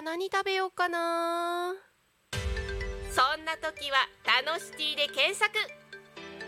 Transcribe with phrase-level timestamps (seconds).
[0.00, 1.74] 何食べようかな？
[3.10, 5.52] そんな時は「タノシティ」で検索。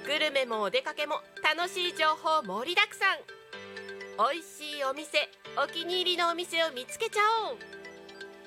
[0.06, 3.18] グルメもお出かけも楽しい情報盛りだくさん。
[4.32, 7.58] 美味しいお店お気に入りのお店を見つけちゃおう。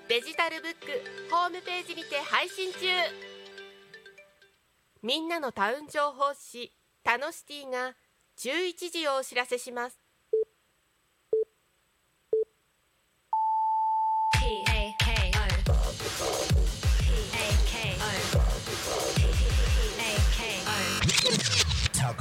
[0.08, 0.86] デジタルブック
[1.30, 2.80] ホームページにて配信中。
[5.02, 6.72] みんなのタウン情報誌
[7.04, 7.96] 「タノシティ」が
[8.38, 10.03] 11時をお知らせします。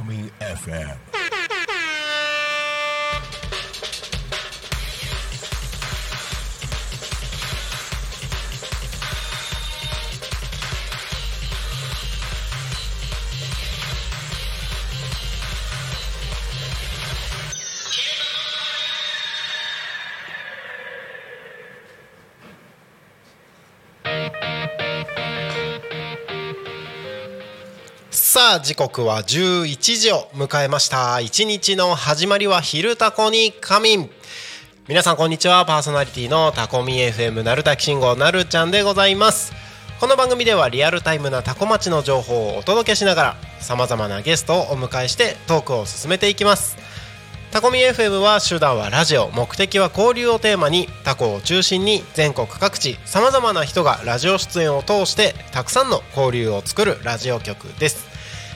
[0.02, 1.11] Alchemy FM.
[28.52, 31.20] あ時刻は11時を迎えました。
[31.20, 34.10] 一日の始まりは昼タコに仮眠。
[34.88, 35.64] 皆さんこんにちは。
[35.64, 39.54] パーソナリティのタコミ FM なるたき信号なるちゃんでございます。
[40.00, 46.76] この番組ではリアルタイムなタコ町の情報をお届けしながらさまざまなゲストをお迎えしてトークを進めていきます。
[47.52, 58.11] タコミ FM は手段はラジオ目的は交流をテーマにタコを中心に全国各地さまざまな人がラジオ出演を通してたくさんの交流を作るラジオ局です。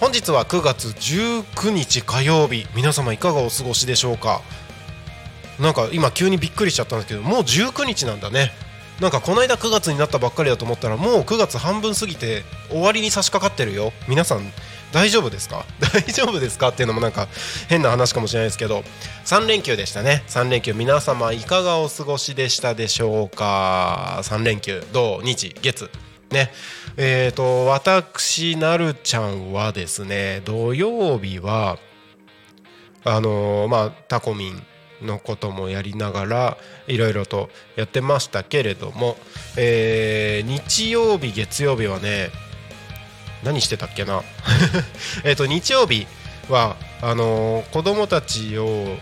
[0.00, 2.66] 本日は9月19日火曜日。
[2.74, 4.42] 皆様いかがお過ごしでしょうか？
[5.58, 8.52] なんか今急にびっくりしちゃったんですけどもう19日なんだね。
[9.00, 13.92] なんかこの間9月になったばっかりだと思ったらもう9月半分過ぎて終わりに差し掛かってるよ。
[14.08, 14.52] 皆さん
[14.92, 15.64] 大丈夫ですか？
[15.80, 16.68] 大丈夫ですか？
[16.68, 17.28] っていうのもなんか
[17.68, 18.84] 変な話かもしれないですけど。
[19.24, 20.24] 3連休でしたね。
[20.28, 20.74] 3連休。
[20.74, 24.84] 皆様いかがお過ごしでしたでしょうか？3連休。
[24.92, 25.90] 土日月。
[26.30, 26.52] ね。
[26.96, 31.78] えーと私なるちゃんはですね土曜日は
[33.04, 39.16] あのーまあタコミンのこともやりながらいろいろとやってましたけれども、
[39.58, 42.30] えー日曜日月曜日はね
[43.44, 44.22] 何してたっけな？
[45.24, 46.06] えっと日曜日
[46.48, 48.96] はあのー子供たちを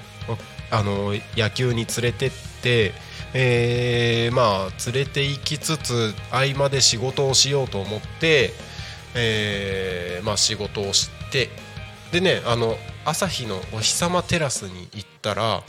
[0.71, 2.31] あのー野球に連れてっ
[2.63, 2.93] て、
[3.35, 8.53] えーまあ連れて行きつつ合間で仕事をしようと思って、
[9.15, 11.51] えーまあ仕事をして
[12.13, 15.63] でねあの朝日のお日様テラスに行ったら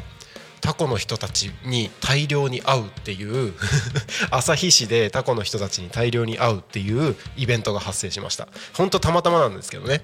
[0.61, 3.53] タコの人たちに大量に会うっていう
[4.31, 8.47] 旭市でタコの人たちに大量に会うっていうイベントが発生しました。
[8.73, 10.01] 本当たまたまなんですけどね。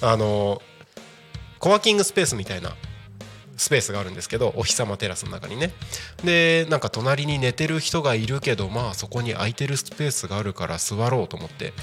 [0.00, 0.62] あの
[1.58, 2.74] コワーキングスペースみたいな
[3.58, 5.72] スペースがあるんですけどお日様テラスの中にね。
[6.24, 11.74] でなんか隣に寝てる人がいるけどまあそこに空いてるスペースがあるから座ろうと思って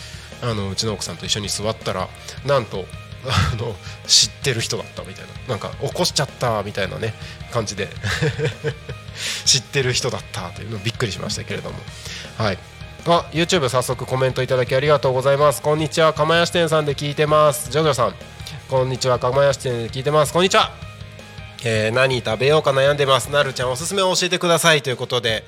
[0.42, 2.08] あのうちの奥さんと一緒に座ったら
[2.46, 2.86] なんと
[3.28, 3.76] あの
[4.08, 5.50] 知ってる人だったみたいな。
[5.50, 7.14] なんか起こしちゃったみたいなね
[7.52, 7.90] 感じで。
[9.46, 11.78] 知ってる人だったというのびっくりしましたけれども。
[12.38, 12.58] はい。
[13.08, 15.62] あ YouTube 早速コメントいただきありがとうございます。
[15.62, 16.14] こんにちは。
[16.14, 17.70] 釜屋支店さんで聞いてます。
[17.72, 18.16] ジョジョさん。
[18.70, 19.20] こんにちは。
[19.20, 20.34] 釜屋支店で聞いてます。
[20.34, 20.85] こんにちは。
[21.64, 23.30] えー何食べようか悩んでます。
[23.32, 24.82] なるちゃんおすすめを教えてください。
[24.82, 25.44] ということで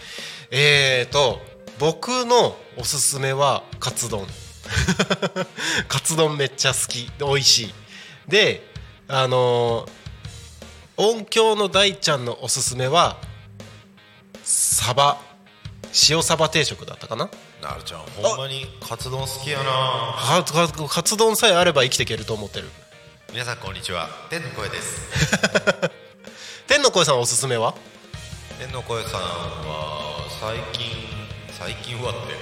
[0.52, 1.42] えーと
[1.80, 4.26] 僕のおすすめはカツ丼。
[5.88, 7.10] カツ丼めっちゃ好き。
[7.18, 7.74] で美味しい。
[8.28, 8.64] で
[9.08, 9.92] あのー
[11.00, 13.18] 音響の大ちゃんのおすすめは
[14.44, 15.18] サバ。
[16.10, 17.30] 塩サバ定食だったかな？
[17.62, 20.16] なるちゃんほんまにカツ丼好きやな。
[20.90, 22.70] カツ丼さえあれば生きていけると思ってる
[23.34, 24.08] 皆さんこんにちは。
[24.30, 25.02] 天の声です。
[26.66, 27.76] 天の声さんおすすめは？
[28.58, 30.92] 天の声さんは最近
[31.52, 32.34] 最近はって。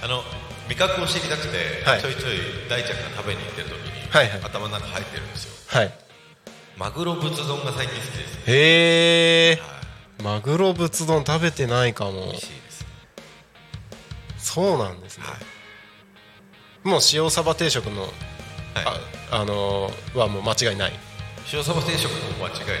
[0.02, 0.24] あの
[0.68, 2.00] 味覚を知りたくて、はい。
[2.00, 4.40] ちょいちょい大ちゃんが食べに行ってる時に、はいはい。
[4.42, 5.52] 頭の中入ってるんですよ。
[5.66, 5.92] はい。
[6.76, 8.38] マグロ仏丼が最近好きです。
[8.46, 9.66] へえは
[10.20, 10.22] い。
[10.22, 12.12] マグロ仏丼食べてないかも。
[12.12, 12.86] 美味しいです。
[14.38, 15.34] そうなんですね、は
[16.84, 16.88] い。
[16.88, 18.12] もう塩サバ定食のはい
[18.84, 19.00] あ、
[19.30, 20.92] あのーはもう間違いない。
[21.52, 22.78] 塩そば定食も間違いない。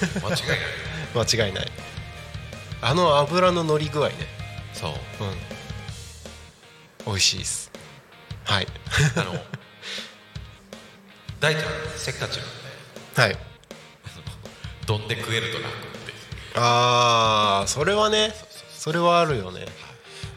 [0.22, 1.26] 間違いない。
[1.26, 1.72] 間違いない。
[2.80, 4.14] あの油の乗り具合ね。
[4.72, 4.92] そう。
[5.24, 5.34] うん。
[7.06, 7.70] 美味しいです。
[8.44, 8.66] はい。
[9.16, 9.34] あの
[11.40, 11.64] 大ちゃん
[11.96, 12.46] せっかちなん
[13.16, 13.22] で。
[13.22, 13.38] はい。
[14.86, 16.12] どんで食えると楽って。
[16.56, 18.34] ああそれはね
[18.76, 19.66] それはあるよね。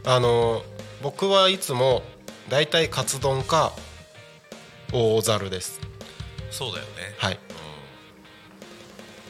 [0.05, 0.63] あの
[1.01, 2.01] 僕はいつも
[2.49, 3.73] だいたいカツ丼か
[4.93, 5.79] 大猿です。
[6.49, 6.91] そうだよね。
[7.17, 7.39] はい。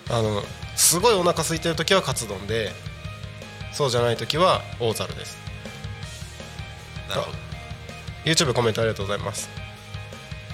[0.09, 0.42] あの
[0.75, 2.71] すごいお腹空いてる時はカツ丼で
[3.74, 5.38] そうじゃない時は大猿です。
[7.09, 7.38] なるほど。
[8.25, 9.50] YouTube コメントありがとうございます。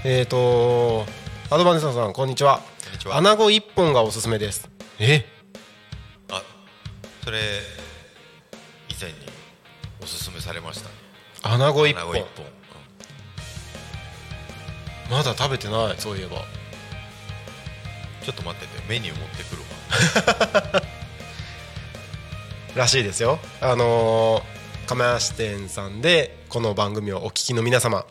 [0.03, 1.05] えっ、ー、と
[1.49, 2.61] アドバンテさんこんにちは。
[2.83, 3.17] こんにちは。
[3.17, 4.69] 穴子一本がおすすめです。
[4.99, 5.25] え？
[6.31, 6.41] あ
[7.23, 7.39] それ
[8.89, 9.15] 以前に
[10.01, 10.95] おすすめされましたね。
[11.43, 12.25] 穴子一本
[15.13, 16.37] まだ食べてないそういえば。
[18.23, 20.81] ちょっと待っててメニュー持ってくるわ。
[22.75, 23.37] らしいですよ。
[23.61, 28.07] あのー、亀梨店さんでこの番組をお聞きの皆様。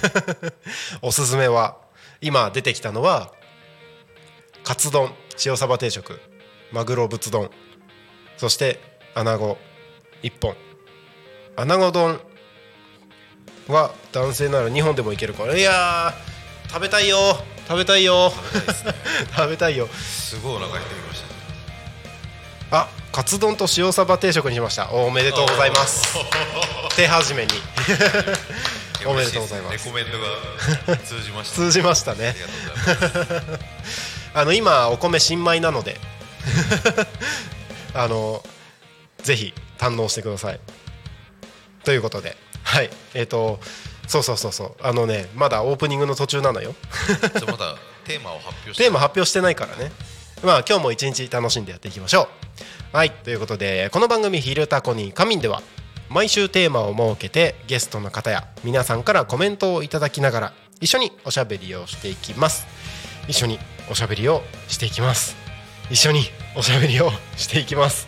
[1.02, 1.76] おすすめは
[2.22, 3.30] 今出てきたのは
[4.64, 5.12] カツ丼
[5.44, 6.18] 塩サバ定食
[6.72, 7.50] マグロぶつ丼
[8.38, 8.80] そして
[9.14, 9.58] 穴子
[10.22, 10.56] 1本。
[11.56, 12.20] 穴子丼
[13.68, 15.56] は男性なら2本でもいけるから。
[15.56, 17.36] いやー食べたいよ。
[17.68, 18.32] 食べたいよ。
[19.36, 19.88] 食べたいよ。
[19.88, 21.34] すごいお腹減ってきましたね。
[22.70, 24.90] あカツ丼と塩サバ定食にしました。
[24.92, 26.16] おめでとうございます。
[26.96, 27.52] 手始めに。
[29.06, 29.86] おめでとうございます。
[29.86, 30.12] レ コメント
[30.90, 30.96] が。
[30.98, 32.34] 通じました通じましたね。
[34.34, 35.98] あの今お米新米なので。
[37.94, 38.44] あの
[39.22, 40.60] ぜひ堪能してください。
[41.84, 42.36] ということで
[42.66, 42.90] はい。
[43.14, 43.60] えっ、と
[44.08, 44.72] そうそうそうそう。
[44.82, 46.74] あのねまだオープニングの途中なのよ。
[47.46, 49.92] まだテーマを発表してテーマ発表してないからね。
[50.42, 52.28] まあ今日も一日楽しんでやっていきましょ
[52.92, 52.96] う。
[52.96, 53.10] はい。
[53.12, 55.62] ということでこの番組「昼タコに仮眠」では
[56.08, 62.66] 毎週テーマを設けてゲストの方や皆さんからコメントをいただきながら一緒におしゃべりをしていきます。
[63.28, 63.58] 一緒に
[63.88, 65.36] おしゃべりをしていきます。
[65.90, 66.24] 一緒に
[66.56, 68.06] おしゃべりをしていきます。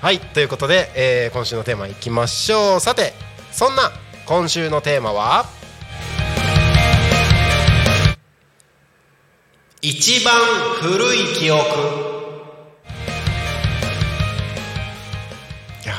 [0.00, 0.20] はい。
[0.20, 2.80] ということで、えー今週のテーマいきましょう。
[2.80, 3.12] さて
[3.56, 3.90] そんな
[4.26, 5.46] 今週のテーマは
[9.80, 10.34] 一番
[10.82, 11.62] 古い記憶。
[15.86, 15.94] いや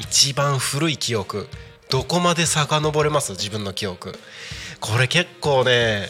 [0.00, 1.46] 一番古い記憶。
[1.88, 3.34] どこまで遡れます？
[3.34, 4.12] 自分の記憶。
[4.80, 6.08] これ結構ね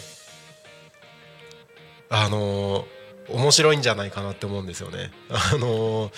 [2.08, 2.84] あのー
[3.28, 5.10] 面白いんじゃないかなって思うんですよね。
[5.28, 6.12] あのー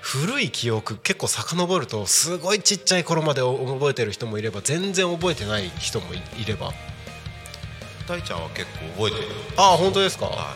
[0.00, 6.72] 古い記憶結構遡るとすごいちっちゃい頃まで覚えてる人もいれば全然覚えてない人もいいれば。
[8.08, 8.66] 大ちゃんは結
[8.96, 10.26] 構覚えてるああ本当ですか？
[10.26, 10.54] は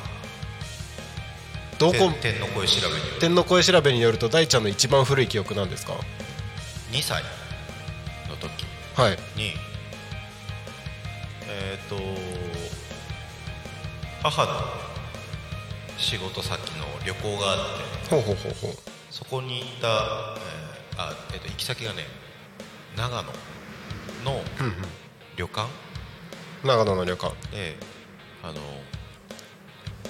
[1.79, 1.95] どこ？
[1.95, 3.21] い天天の声調べによる。
[3.21, 5.93] 天の声調べによると大ちゃんの一番古い記憶なんですか
[6.91, 7.23] ？2歳。
[8.29, 8.65] の時。
[8.97, 9.19] はい。
[9.37, 9.53] に。
[11.47, 11.97] えっ、と
[14.23, 14.51] 母の
[15.99, 17.59] 仕事先の旅行があっ
[18.09, 18.11] て。
[18.11, 19.93] ほうほうほうほうそこに行った、えー
[20.99, 22.03] あえー、と行き先がね
[22.97, 23.29] 長野
[24.25, 24.43] の
[25.37, 25.69] 旅館？
[26.65, 27.33] 長野の旅館。
[27.53, 27.77] で
[28.43, 28.55] あの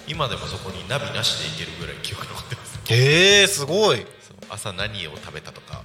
[0.08, 2.80] 今でもそこにナビなしで行けるぐらい記憶残ってます。
[2.88, 3.98] ええー、すごい。
[3.98, 5.82] そう朝何を食べたとか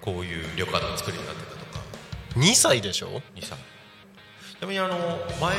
[0.00, 1.84] こういう旅館の作りになってたとか。
[2.36, 3.50] 2歳でしょ？2歳。
[3.50, 3.52] ち
[4.62, 4.96] なみにあの
[5.42, 5.54] 前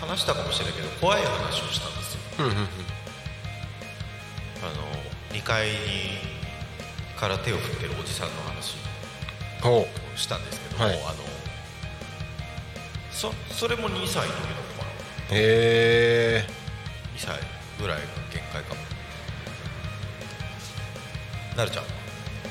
[0.00, 2.20] 話したかもしれないけど怖い話をしたんですよ。
[2.38, 2.58] うんうんうん。
[2.62, 2.68] あの
[5.32, 5.74] 2階に
[7.18, 8.76] から手を振ってるおじさんの話
[9.62, 10.94] ほをしたんですけども、はい。
[10.94, 11.14] あの
[13.10, 14.90] そそれも2歳の時だったか
[15.30, 16.52] うへえな
[17.18, 17.40] 2歳
[17.80, 18.80] ぐらいが限界かも。
[21.56, 21.84] なるちゃん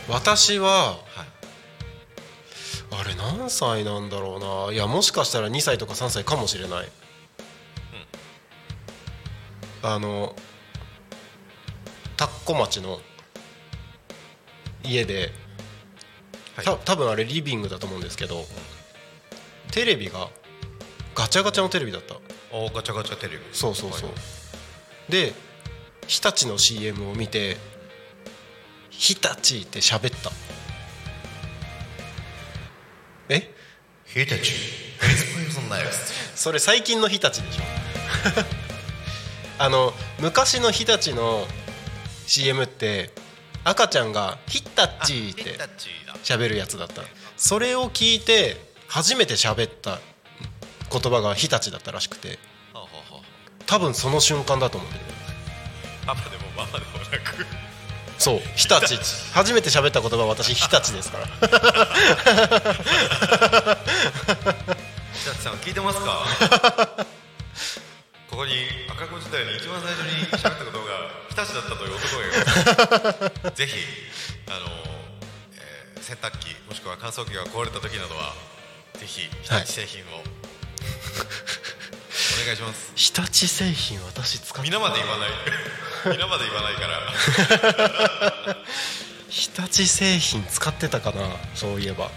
[0.09, 0.99] 私ははい。
[2.91, 4.73] あれ何歳なんだろうな。
[4.73, 6.89] いやもしかしたら2歳とか3歳かもしれない、
[9.83, 10.35] あの
[12.27, 12.99] 田子町の
[14.83, 15.31] 家で、
[16.55, 16.65] はい。
[16.65, 18.45] た多分あれリビングだと思うんですけど、
[19.71, 20.29] テレビが
[21.13, 22.15] ガチャガチャのテレビだった。
[22.51, 23.43] おガチャガチャテレビ。
[23.51, 24.19] そうそうそう、はい
[25.09, 25.33] で
[26.07, 27.57] 日立の CM を見て
[28.89, 30.31] 「日立」って喋った。
[33.29, 33.51] え？
[34.05, 34.51] 日立？
[36.35, 37.63] それ最近の日立でしょ。
[39.57, 41.47] あの昔の日立の
[42.27, 43.11] CM って
[43.63, 45.57] 赤ちゃんが「ヒッタッチー」って
[46.23, 47.01] 喋るやつだった。
[47.37, 49.99] それを聞いて初めて喋った
[50.91, 52.39] 言葉が日立だったらしくて。
[53.67, 55.11] 多分その瞬間だと思うんだよね
[56.05, 57.45] あパパでもママでもなく。
[58.19, 58.95] そう日立
[59.33, 61.25] 初めて喋った言葉は私日立ですから。
[65.13, 67.05] 日立さん聞いてますか？
[68.35, 73.79] ここに赤子時代に一番最初に喋ったことが日立だったという男がいます ぜひ
[74.51, 74.67] あの、
[75.55, 78.35] えー洗濯機もしくは乾燥機が壊れた時などは
[78.99, 80.21] ぜひ日立製品を、お
[82.45, 82.91] 願いします。
[82.95, 85.29] 日立製品私使って皆まで言わない。
[86.13, 88.57] 皆まで言わないから。
[89.31, 92.11] 日立製品使ってたかなそういえば。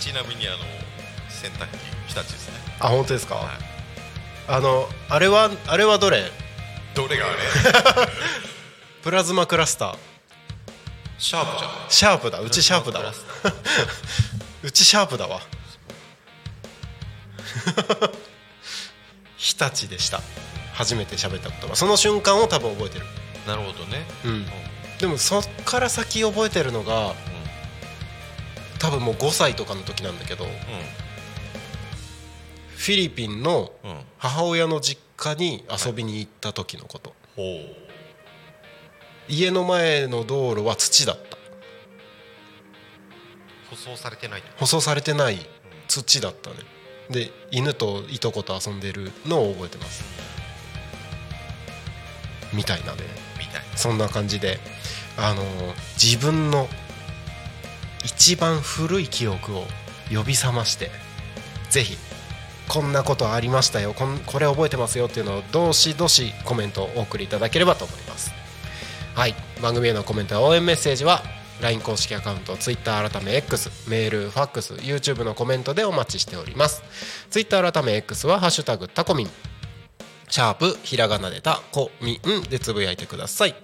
[0.00, 0.58] ちなみにあの
[1.30, 1.78] 洗濯機
[2.08, 2.54] 日立ですね。
[2.80, 3.73] あ本当ですか、はい
[4.48, 6.30] あのあれはあれはどれ？
[6.94, 8.08] どれがあれ？
[9.02, 9.96] プラズマクラスター。
[11.18, 11.70] シャープじゃん。
[11.88, 12.40] シャープだ。
[12.40, 13.12] うちシャープだわ。
[14.62, 15.40] うちシャープだわ。
[19.36, 20.20] 日立でした。
[20.74, 21.76] 初めて喋った言葉。
[21.76, 23.06] その瞬間を多分覚えてる。
[23.46, 24.06] なるほどね。
[24.24, 24.46] うん。
[24.98, 27.14] でもそっから先覚えてるのが
[28.78, 30.46] 多分もう5歳とかの時なんだけど
[32.84, 33.72] フィリピンの
[34.18, 37.14] 母親の実家に遊びに行った時のこと。
[37.34, 37.46] ほう
[39.26, 41.38] 家の前の道路は土だった。
[43.70, 45.38] 舗装されてない舗装されてない
[45.88, 46.56] 土だったね
[47.08, 50.04] で犬といとこと遊んでるのを覚えてます。
[52.52, 52.98] みたいなね。
[53.38, 54.58] みたいそんな感じで。
[55.16, 55.42] あの
[55.94, 56.68] 自分の
[58.04, 59.64] 一番古い記憶を
[60.12, 60.90] 呼び覚まして
[61.70, 61.96] ぜひ
[62.68, 63.94] こんなことありましたよ。
[63.94, 68.32] こんこれ覚えてますよっていうのをどしどしコメントをお送りいただければと思います。
[69.14, 69.34] はい。
[69.62, 71.22] 番組へのコメントや応援メッセージは
[71.60, 76.82] LINE 公式アカウント Twitter 改め X メールファックス YouTube のコメントでお待ちしております。
[77.30, 79.30] Twitter 改め X は「ハッシュタグタコミン」
[80.28, 83.54] シャープひらがなでたこみんでつぶやいてください。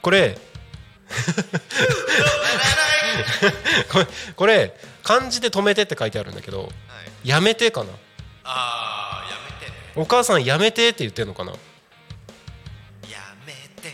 [0.00, 0.38] これ
[3.90, 4.06] これ
[4.36, 6.68] これ漢字で止めてって書いてあるんだけどは
[7.24, 7.28] い。
[7.28, 7.90] やめてかな？
[8.44, 9.76] あーやめてね。
[9.96, 11.52] お母さんやめてって言ってんのかな？
[11.52, 11.58] や
[13.46, 13.92] めて。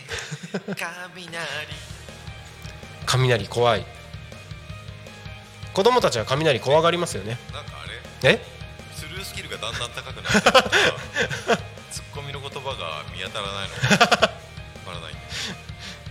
[0.65, 1.37] 雷。
[3.05, 3.85] 雷怖い。
[5.73, 7.37] 子供たちは雷怖がりますよね。
[7.53, 7.87] なんかあ
[8.25, 8.31] れ？
[8.33, 8.41] え？
[8.95, 10.71] スルースキルがだんだん高くなって
[11.91, 13.75] ツッコミの言葉が見当たらないの。
[13.75, 14.29] か わか
[14.91, 15.13] らない。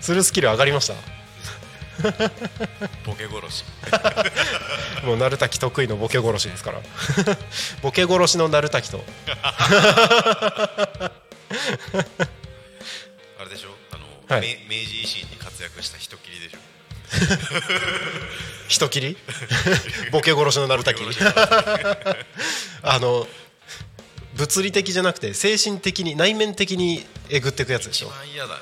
[0.00, 0.94] するスキル上がりました？
[3.04, 3.64] ボケ殺し。
[5.04, 6.80] もう鳴滝得意のボケ殺しですから。
[7.82, 9.04] ボケ殺しの鳴滝と。
[9.28, 11.10] あ
[13.44, 13.70] れでしょ？
[13.92, 14.58] あの、はい。
[14.68, 16.58] め明治維新に活躍した人きりでしょ？
[18.68, 19.16] 人切り？
[20.12, 21.02] ボケ殺しの鳴滝。
[22.82, 23.26] あの
[24.34, 28.08] 物理的じゃなくて精神的に内面的にえぐっていくやつでしょ。
[28.08, 28.60] 一番嫌だね。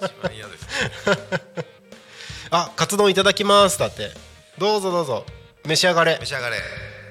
[0.00, 1.75] 一番嫌ですね
[2.50, 3.78] あカツ丼いただきます。
[3.78, 4.10] だって。
[4.58, 5.26] どうぞどうぞ。
[5.64, 6.18] 召し上がれ。
[6.20, 6.56] 召し上がれ。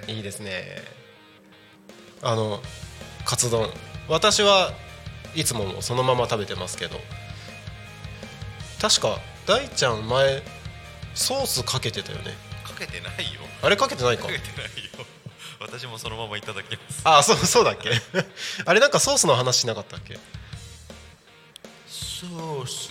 [0.07, 0.81] いいですね。
[2.21, 2.61] あの
[3.25, 3.69] カツ丼。
[4.07, 4.71] 私は
[5.35, 6.99] いつもそのまま食べてますけど。
[8.81, 10.43] 確か大ちゃん前
[11.13, 12.35] ソースかけてたよね。
[12.63, 13.41] かけてないよ。
[13.61, 14.27] あれかけてないか。
[14.27, 15.05] かけてないよ。
[15.59, 17.01] 私もそのままいただきます。
[17.03, 17.89] あそうそうだっけ？
[18.65, 20.17] あれなんかソースの話しなかったっけ？
[21.87, 22.89] ソース？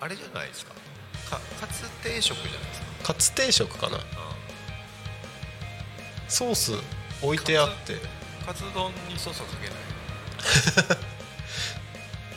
[0.00, 0.72] あれじゃないですか。
[1.30, 2.86] かカツ定食じゃないですか。
[3.04, 3.98] カツ定食かな。
[6.28, 6.72] ソース
[7.22, 7.96] 置いてあって。
[8.46, 9.78] カツ丼にソースはかけない。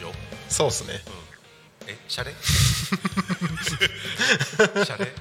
[0.03, 0.11] よ、
[0.49, 1.01] そうっすね。
[1.83, 2.33] うん、えシャレ？
[4.85, 5.13] シャレ？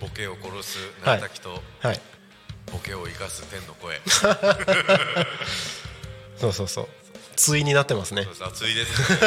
[0.00, 1.62] ボケを殺すはい鳴滝と。
[1.80, 2.00] はい。
[2.72, 4.00] ボケを生かす天の声、
[6.36, 6.88] そうそうそう
[7.36, 8.22] 対になってますね。
[8.24, 9.18] そうです熱いですね。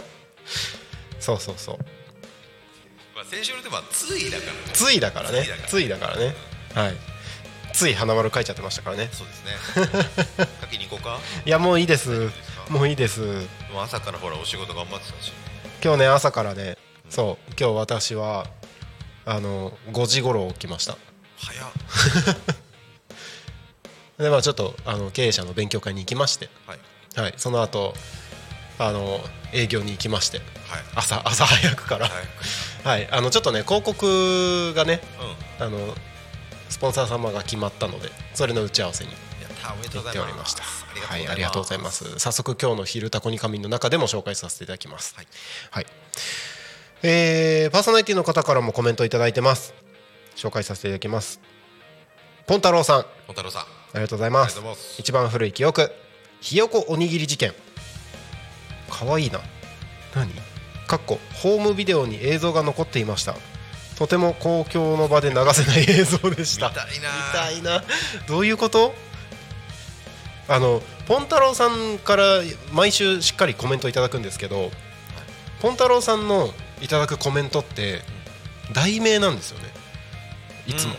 [1.20, 1.78] そうそうそう。
[3.14, 4.68] まあ先週のテーマはついだからね。
[4.72, 5.46] ついだからね。
[5.66, 6.16] ついだから。
[6.16, 6.34] ね。
[6.74, 6.96] はい。
[7.72, 9.08] つい花丸書いちゃってましたからね。
[9.12, 10.46] そうですね。
[10.60, 11.18] かけに行こうか？
[11.44, 12.30] いやもういいです。
[12.68, 13.20] もういいです。
[13.20, 15.32] もう朝からほらお仕事頑張ってたし。
[15.82, 16.76] 今日ね朝からね
[17.08, 18.46] そう今日私は
[19.24, 20.96] あの5時頃起きました。
[21.38, 21.68] 早っ
[24.18, 26.48] でまあちょっとあの経営者の勉強会に行きまして。
[26.66, 26.78] はい。
[27.20, 27.34] はい。
[27.36, 27.94] その後
[28.78, 29.20] あの
[29.52, 30.38] 営業に行きまして。
[30.38, 30.46] はい。
[30.94, 32.06] 朝朝早くから。
[32.06, 32.22] はい。
[32.84, 33.08] はい。
[33.10, 35.00] あのちょっとね広告がね
[35.60, 35.66] うん。
[35.66, 35.94] あの
[36.68, 39.16] スポンサー様が決まったのでそれの打ち合わせにや
[40.00, 40.62] っておりました。
[40.62, 42.18] はいありがとうございます。
[42.18, 45.14] 早速今日の「昼タコに仮眠」の中でも紹介させていただきます。
[45.16, 45.26] はい。
[45.70, 45.86] はい、
[47.02, 49.74] えーパーソナリティの方からもコメントいただいてます。
[50.36, 51.40] 紹介させていただきます。
[52.46, 53.00] ポン太郎さん。
[53.00, 54.60] あ本太郎さんありがとうございます。
[54.98, 55.90] 一番古い記憶。
[56.40, 57.52] ひよこおにぎり事件。
[58.90, 59.40] かわいいな。
[60.14, 60.30] 何？
[60.86, 63.34] かっこホームビデオに映像が残っていました。
[63.98, 66.68] とても公共の場で流せない映像でした。
[66.68, 67.60] 見たいな。
[67.60, 67.84] 見たいな。
[68.26, 68.94] どういうこと？
[70.50, 72.40] あのポン太郎さんから
[72.72, 74.70] 毎週しっかりコメントいただくんですけど
[75.60, 76.48] ポン太郎さんの
[76.80, 78.00] いただくコメントって
[78.72, 79.66] 題名なんですよね。
[80.66, 80.94] いつも、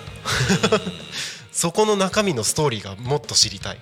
[1.60, 3.76] そこの中身のストーリーがもっと知りたい。
[3.76, 3.82] ね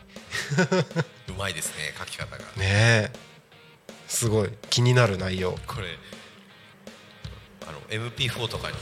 [1.29, 2.43] うまいですね書き方が。
[2.59, 3.11] え。
[4.07, 4.49] すごい。
[4.71, 5.55] 気になる内容。
[5.67, 5.95] これ
[7.67, 7.79] あの
[8.09, 8.77] MP4 とかに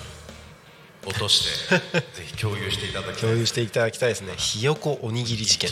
[1.05, 1.77] 落として
[2.15, 4.33] ぜひ共有していただきたい共有していただきたいですね。
[4.37, 5.69] ひよこおにぎり事件。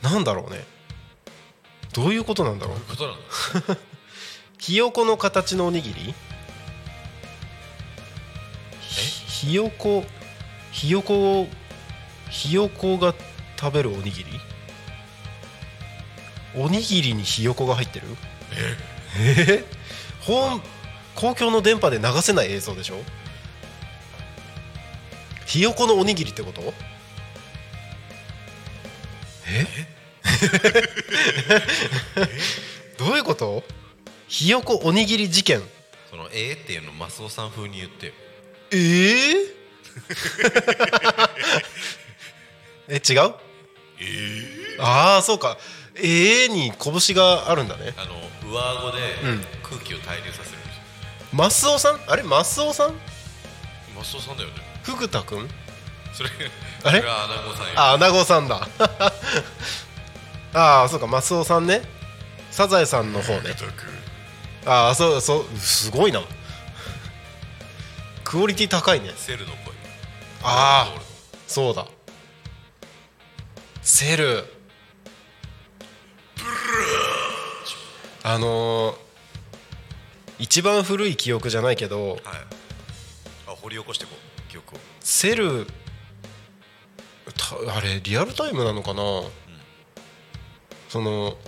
[0.00, 0.66] なんだろうね。
[1.92, 2.80] どういうことなんだろう。
[2.80, 3.76] ことなの
[4.58, 6.14] ひよこの形のおにぎり？
[8.80, 10.06] ひよこ
[10.72, 11.48] ひよこを
[12.30, 13.14] ひよこが
[13.58, 14.26] 食べるおにぎり？
[16.56, 18.06] おにぎりにひよこが入ってる？
[19.18, 19.64] ええ。
[20.20, 20.60] 本
[21.14, 22.96] 公共の電波で流せない映像でしょ？
[25.46, 26.74] ひよこのおにぎりってこと？
[29.48, 29.66] え？
[32.98, 33.64] どういうこと？
[34.28, 35.62] ひよこおにぎり事件。
[36.10, 38.12] そのえーっていうのマスオさん風に言ってよ。
[38.72, 39.34] ええ？
[42.88, 43.34] え違う？
[44.80, 45.56] ああそうか。
[45.96, 47.94] ええに拳があるんだね。
[47.96, 48.14] あの
[48.50, 49.44] 上顎でうん。
[49.62, 50.82] 空気を対流させるんですよ。
[51.32, 52.00] マスオさん？
[52.06, 52.22] あれ？
[52.22, 52.94] マスオさん？
[53.96, 54.54] マスオさんだよね。
[54.82, 55.48] フグタくん
[56.14, 56.30] それ
[56.84, 57.00] あれ？
[57.00, 57.72] それはアナゴさんよ。
[57.76, 58.68] あアナゴさんだ。
[60.54, 61.82] ああそうかマスオさんね。
[62.50, 63.54] サザエさんの方ね。
[64.64, 66.22] ああそうそうすごいな。
[68.24, 69.12] クオリティ高いね。
[69.16, 69.74] セルの声。
[70.42, 71.00] ああ
[71.46, 71.86] そうだ
[73.90, 74.44] セル。
[78.22, 78.96] あのー
[80.38, 82.20] 一番古い記憶じゃないけどはい。
[83.46, 84.78] あ掘り起こしてこう記憶を。
[85.00, 85.66] セル
[87.66, 89.02] たあれリアルタイムなのかな、
[90.90, 91.38] その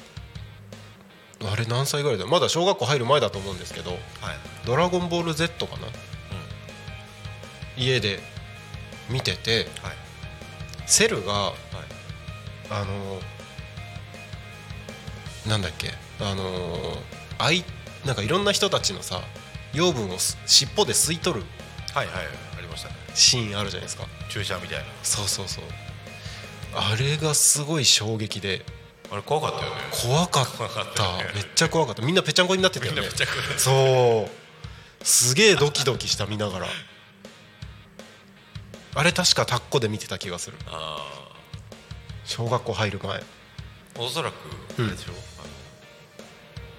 [1.45, 2.27] あれ何歳ぐらいだ？
[2.27, 4.01] まだ小学校入る前だと思うんですけどはい
[4.67, 5.87] 「ドラゴンボール Z」かな、
[7.77, 8.19] 家で
[9.11, 9.97] 見ててはい。
[10.87, 11.55] セルがはい
[12.71, 13.21] あのー
[15.49, 16.99] なんだっけあのー
[17.39, 17.65] あい
[18.05, 19.21] なんかいろんな人たちのさ
[19.73, 21.47] 養分をす尻尾で吸い取る
[21.95, 22.17] はいはい
[22.59, 22.95] ありましたね。
[23.15, 24.05] シーンあるじゃないですか。
[24.29, 24.85] 注射みたいな。
[25.03, 25.65] そうそうそう。
[26.75, 28.65] あれがすごい衝撃で。
[29.11, 29.81] あれ怖かったよね。
[30.05, 30.47] 怖かっ
[30.95, 31.35] た。
[31.35, 32.03] めっちゃ怖かった。
[32.03, 33.03] みんなぺちゃんこになってたよね。
[33.57, 35.05] そう。
[35.05, 36.67] すげえドキドキした見ながら。
[38.95, 40.57] あれ確かタッコで見てた気がする。
[40.69, 41.05] あ
[42.25, 43.19] 小学校入る前。
[43.19, 43.23] あ
[43.99, 44.35] おそらく
[44.79, 45.49] あれでしょ、あの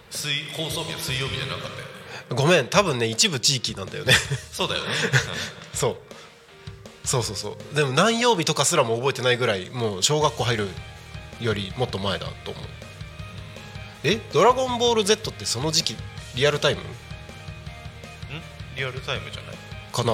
[0.09, 1.91] 水放送日は水曜日じゃなかったよね。
[2.35, 2.67] ごめん。
[2.67, 4.13] 多分ね一部地域なんだよね。
[4.51, 4.89] そうだよね。
[5.73, 5.97] そう。
[7.03, 7.75] そうそうそう。
[7.75, 10.69] でも何曜日とかすらも覚えてないぐらいもう小学校入る
[11.39, 12.63] よりもっと前だと思う。
[14.03, 14.19] え？
[14.33, 15.97] ドラゴンボール Z ってその時期
[16.35, 16.81] リアルタイム？
[16.81, 16.85] ん？
[18.75, 19.55] リアルタイムじゃない。
[19.91, 20.13] かな、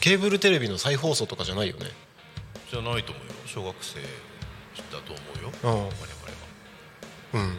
[0.00, 1.86] ケーブルテレビの再放送とかじゃないよね
[2.72, 3.32] じゃないと思うよ。
[3.44, 4.06] 小学生だ
[5.06, 5.52] と思うよ。
[7.34, 7.40] うん。
[7.40, 7.56] うんうん。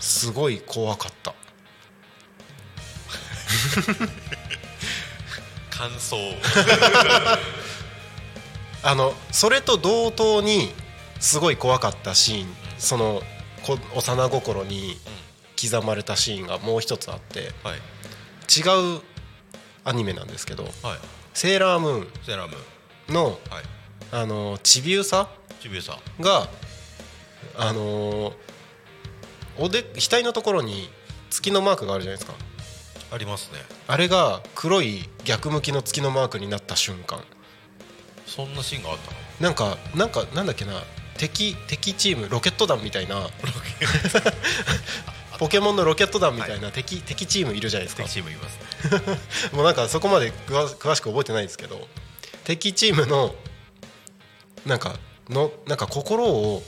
[0.00, 1.32] すごい怖かった。
[5.70, 6.16] 感想。
[8.82, 10.74] あのそれと同等に
[11.20, 12.56] すごい怖かったシーン。
[12.80, 13.22] その
[13.62, 14.98] こ幼心に
[15.56, 17.52] 刻まれたシーンがもう一つあって。
[17.62, 17.78] はい。
[18.50, 18.62] 違
[18.96, 19.02] う
[19.84, 20.64] アニメなんですけど。
[20.64, 20.98] はい
[21.32, 22.71] 「セーラームーセーラームン
[23.12, 23.64] の」はい。
[24.14, 25.28] あのちびうさ？
[26.20, 26.48] が
[27.56, 28.34] あの
[29.56, 30.90] おで額のところに
[31.30, 32.36] 月のマークがあるじゃないですか。
[33.12, 33.58] ありますね。
[33.86, 37.22] あれが黒い逆向きの月のマークになった瞬間。
[38.26, 39.16] そんなシーンがあったの？
[39.40, 40.82] なんかなんかなんだっけな。
[41.16, 43.28] 敵敵チームロケット団みたいな。
[45.38, 48.04] ポケモンのロケット団みたいな敵,、敵チームいるじゃないですか。
[48.04, 49.18] 敵チームいますね。
[49.52, 51.88] もうなんかそこまで詳詳しく覚えてないですけど
[52.44, 53.34] 敵チームの
[54.66, 54.96] なんか
[55.28, 56.62] のなんか心を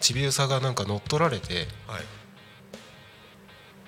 [0.00, 2.02] ちびうさがなんか乗っ取られてはい。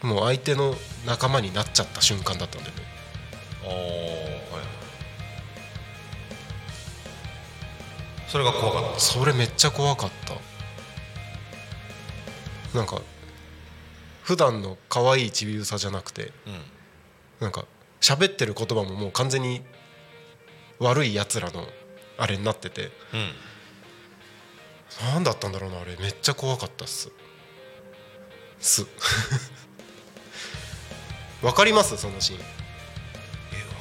[0.07, 0.75] もう相手の
[1.07, 2.83] 仲間になっちゃった瞬間だったんだよね。
[3.65, 3.77] おーは
[4.63, 4.65] い。
[8.29, 9.01] それが怖かった。
[9.01, 10.35] それめっちゃ怖かった。
[12.77, 13.01] なんか
[14.23, 16.61] 普段の可愛いちびうさじゃなくてうん。
[17.41, 17.65] なんか
[18.01, 19.63] 喋ってる言葉ももう完全に
[20.85, 21.67] 悪いやつらの
[22.19, 22.91] あれになってて。
[23.13, 23.33] うん。
[25.13, 25.97] 何だったんだろうなあれ。
[25.97, 27.11] めっちゃ怖かったっす。
[28.61, 28.87] す。
[31.43, 31.97] わかります？
[31.97, 32.41] そのシーン。
[32.41, 32.45] え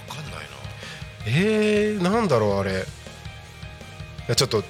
[0.10, 0.48] わかんないな。
[1.26, 2.72] えー、なんだろうあれ。
[2.72, 2.76] い
[4.30, 4.64] やちょっと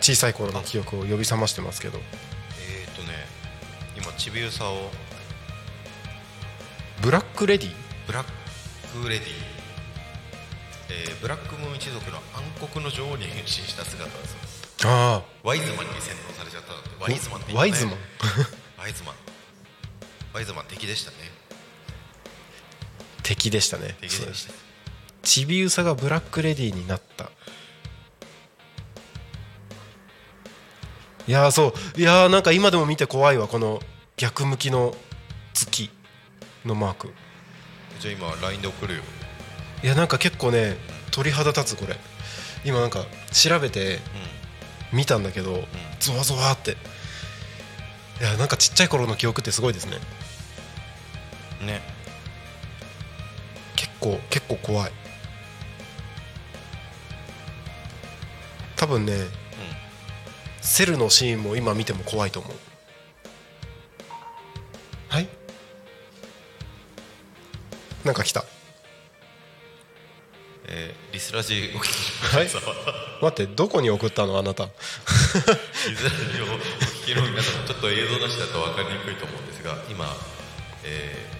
[0.00, 2.00] 小さい頃の記憶を呼び覚ましてますけど。
[2.60, 3.26] えーとね
[3.96, 4.90] 今ちびうさを
[7.02, 7.72] ブラックレディ
[8.06, 8.26] ブラッ
[9.02, 9.57] クレディ
[10.90, 12.18] えーブラックムーン一族の
[12.60, 14.76] 暗黒の女王に変身した姿です。
[14.84, 17.94] あワイズマンに洗脳されちゃったのでワイズマンってワイズマン？
[18.78, 19.14] ワイズマン。
[20.32, 21.16] ワイズマン敵でしたね。
[23.22, 23.96] 敵でしたね。
[24.00, 24.54] 敵でした。
[25.22, 27.30] ちびうさがブラックレディになった。
[31.26, 32.00] いやーそう。
[32.00, 33.80] いやーなんか今でも見て怖いわこの
[34.16, 34.94] 逆向きの
[35.52, 35.90] 月
[36.64, 37.12] のマーク。
[38.00, 39.02] じゃあ今 LINE で送るよ
[39.82, 40.76] いやなんか結構ね
[41.10, 41.96] 鳥肌立つこれ。
[42.64, 44.00] 今なんか調べて
[44.92, 45.64] 見たんだけど、
[46.00, 46.72] ゾワゾワって。
[48.20, 49.98] いやなんかちっちゃい頃の記憶ってすごいですね。
[51.60, 51.80] うんね。
[53.76, 54.92] 結構結構怖い。
[58.74, 59.12] 多分ね、
[60.60, 62.52] セルのシーンも今見ても怖いと思う。
[65.08, 65.28] はい？
[68.04, 68.44] なんか来た
[71.28, 72.48] スラジお聞きはい。
[73.20, 74.64] 待ってどこに送ったのあなた？
[74.64, 75.52] リスラ
[76.32, 76.56] ジをお
[77.04, 80.08] 聞きの皆さんちょっと映像なしだと分かりにくいと思うんですが今、
[80.84, 81.38] えー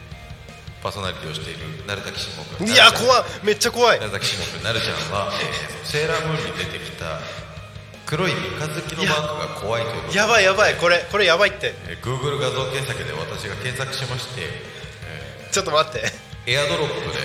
[0.85, 3.99] パーソナリティをしている鳴滝志門君いや怖いめっちゃ怖い。
[3.99, 7.19] 鳴滝志門君なるちゃんは、えーセーラームーンに出てきた
[8.05, 11.73] 黒い三日月のマークが怖いということでやばいやばいこれこれやばいって。
[11.89, 14.43] えー Google 画像検索で私が検索しまして
[15.51, 16.05] ちょっと待って。
[16.47, 17.17] エアドロップで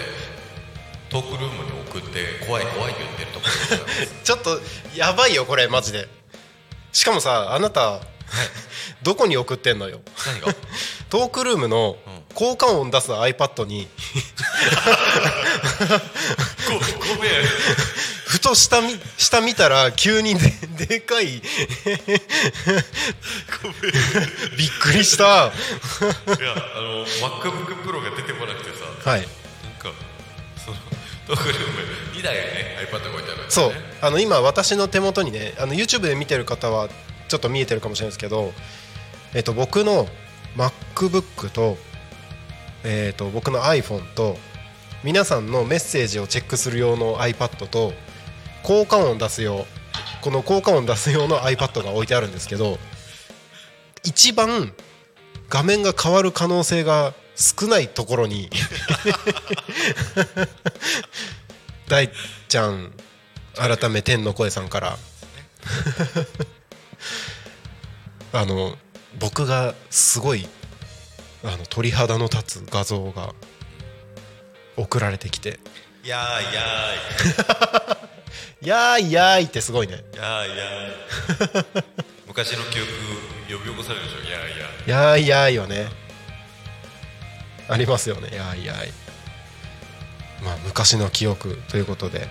[1.12, 3.40] トークルームに送って怖い怖いと言ってると
[4.24, 4.60] ちょっと
[4.96, 6.08] やばいよこれマジで。
[6.92, 8.00] しかもさあなた
[9.04, 10.02] どこに送ってんのよ。
[10.26, 10.54] 何が？
[11.10, 11.98] トークルームの
[12.34, 13.88] 効果音出す iPad に。
[16.68, 16.74] ご
[17.16, 17.32] ごめん
[18.26, 20.52] ふと下見下見たら急にで
[20.88, 21.28] でかい。
[24.58, 25.24] びっくりした。
[25.24, 25.54] いや
[26.76, 28.72] あの MacBookPro が出てこなくて
[29.04, 29.10] さ。
[29.12, 29.28] はい
[31.28, 31.66] トークルーム
[32.18, 32.42] 2台ね
[32.90, 33.72] iPad が置いてあるんですそう。
[34.02, 36.90] あの今私の手元にねあの YouTube で見てる方は
[37.28, 38.52] ちょっと見えてるかもしれないですけど、
[39.34, 40.08] えっと、僕の
[40.56, 41.78] MacBook と,、
[42.84, 44.38] えっと僕の iPhone と
[45.04, 47.94] 皆さんのメッセージをチェックする用の iPad と
[48.64, 49.66] 効果音出す用
[50.22, 52.78] この効果音出す用の iPad が置いてあるんですけど
[54.04, 54.74] 一番
[55.50, 58.50] 画面が変わる可能性が少ないところに
[61.94, 62.10] 大
[62.48, 62.92] ちゃん
[63.56, 64.98] 改め天の声さんから。
[68.34, 68.76] あの
[69.20, 70.50] 僕がすごい
[71.44, 73.36] あの鳥肌の立つ画像が
[74.76, 75.60] 送られてきて。
[76.04, 76.46] いやーい。
[78.68, 80.04] や「やーいやーい」ってすごいね。
[80.14, 80.58] ーいやーい。
[80.58, 81.84] やー
[82.26, 82.90] 昔の記憶
[83.50, 85.92] 呼び起こされるでしょいやーいや「やーいやーい」はね。
[87.70, 88.94] ありますよね「やーいやーい」
[90.44, 92.28] まあ昔の記憶ということで。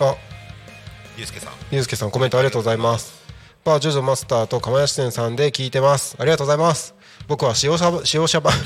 [0.00, 0.14] あ。
[1.16, 1.52] ゆうすけさん。
[1.70, 3.24] ゆうすけさんコメントありがとうございます。
[3.64, 6.16] パージョジョマスターと釜屋支店さんで聞いてます。
[6.18, 6.94] ありがとうございます。
[7.26, 8.52] 僕は塩サバ塩シャバ。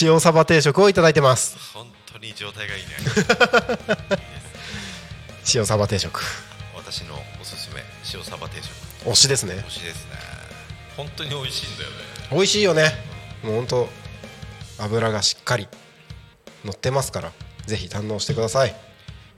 [0.00, 1.56] 塩サバ定食をいただいてます。
[1.72, 2.90] 本当に状態がいいね。
[5.54, 6.22] 塩サバ定食。
[6.76, 7.82] 私のおすすめ
[8.14, 8.70] 塩サバ定食。
[9.10, 9.54] 推しですね。
[9.54, 10.12] 美味しいですね。
[10.96, 11.96] 本当に美味しいんだよね。
[12.30, 12.92] 美味しいよね。
[13.42, 13.88] もうほんと
[14.78, 15.66] 油がしっかり
[16.64, 17.32] 乗ってますから
[17.66, 18.74] ぜひ堪能してください。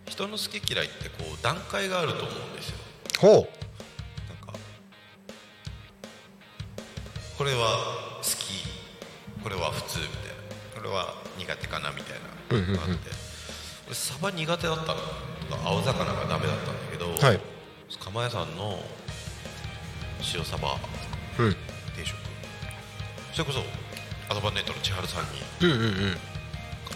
[0.06, 2.76] 人の好き嫌いってこう段階があると思うんですよ。
[3.20, 3.32] ほう。
[3.32, 3.48] なんか
[7.38, 7.78] これは
[8.18, 8.64] 好き
[9.42, 10.34] これは普通みたいな。
[10.76, 12.18] これは苦手かなみたい
[12.50, 13.10] なのがあって、
[13.86, 14.98] 俺サバ苦手だったの
[15.64, 17.40] 青魚がダメだったんだけど、はい。
[18.00, 18.78] 釜屋さんの
[20.34, 20.76] 塩サバ
[21.38, 21.52] うん。
[21.96, 22.16] 定食。
[23.32, 23.60] それこそ
[24.28, 25.28] アドバンネットの千春さんに
[25.62, 26.18] うんうんうん「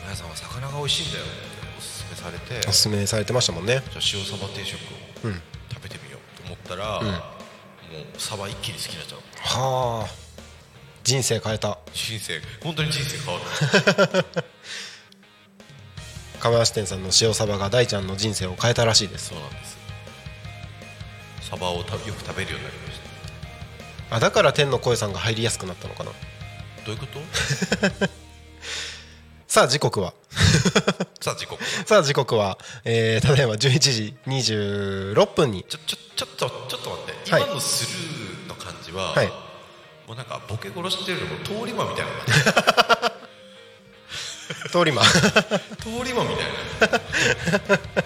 [0.09, 1.33] 釜屋さんは魚が美味しいんだよ」って
[1.79, 2.69] おすすめされて。
[2.69, 3.83] おすすめされてましたもんね。
[3.91, 4.79] じゃあ塩サバ定食を
[5.25, 5.43] うん。
[5.73, 9.21] 食べてみようと思ったら、もうサバ一気に好きになっちゃう。
[9.61, 10.09] はあ。
[11.05, 11.79] 人生変えた。
[11.93, 13.43] 人生本当に人生変わっ
[14.35, 14.45] た。
[16.41, 19.29] 釜橋店さんの塩サバが大ちゃんの人生を変えたらしいです。
[19.29, 19.77] そうなんです。
[21.51, 22.99] サバをたよく食べるようになりまし
[24.11, 24.17] た。
[24.17, 26.13] あだから天の声さんが入りやすくなったのかな。
[26.87, 27.21] どういうこと？
[29.49, 30.13] さあ時刻は。
[31.23, 35.65] さあ時刻さあ時刻は、えー、ただいま11時26分に。
[35.67, 37.31] ちょちょちょっとちょっと待って。
[37.31, 37.43] はい。
[37.45, 39.27] 今のスルーの感じは、はい。
[40.07, 42.13] もうなんかボケ殺してるよりも通り魔みたいな
[44.71, 45.01] 通り魔。
[45.81, 47.01] 通り魔みたいな。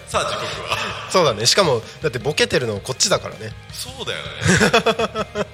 [0.07, 0.79] さあ時刻は。
[1.11, 1.45] そうだね。
[1.47, 3.53] しかもだってボケてるのこっちだからね。
[3.73, 4.23] そうだよ
[5.45, 5.47] ね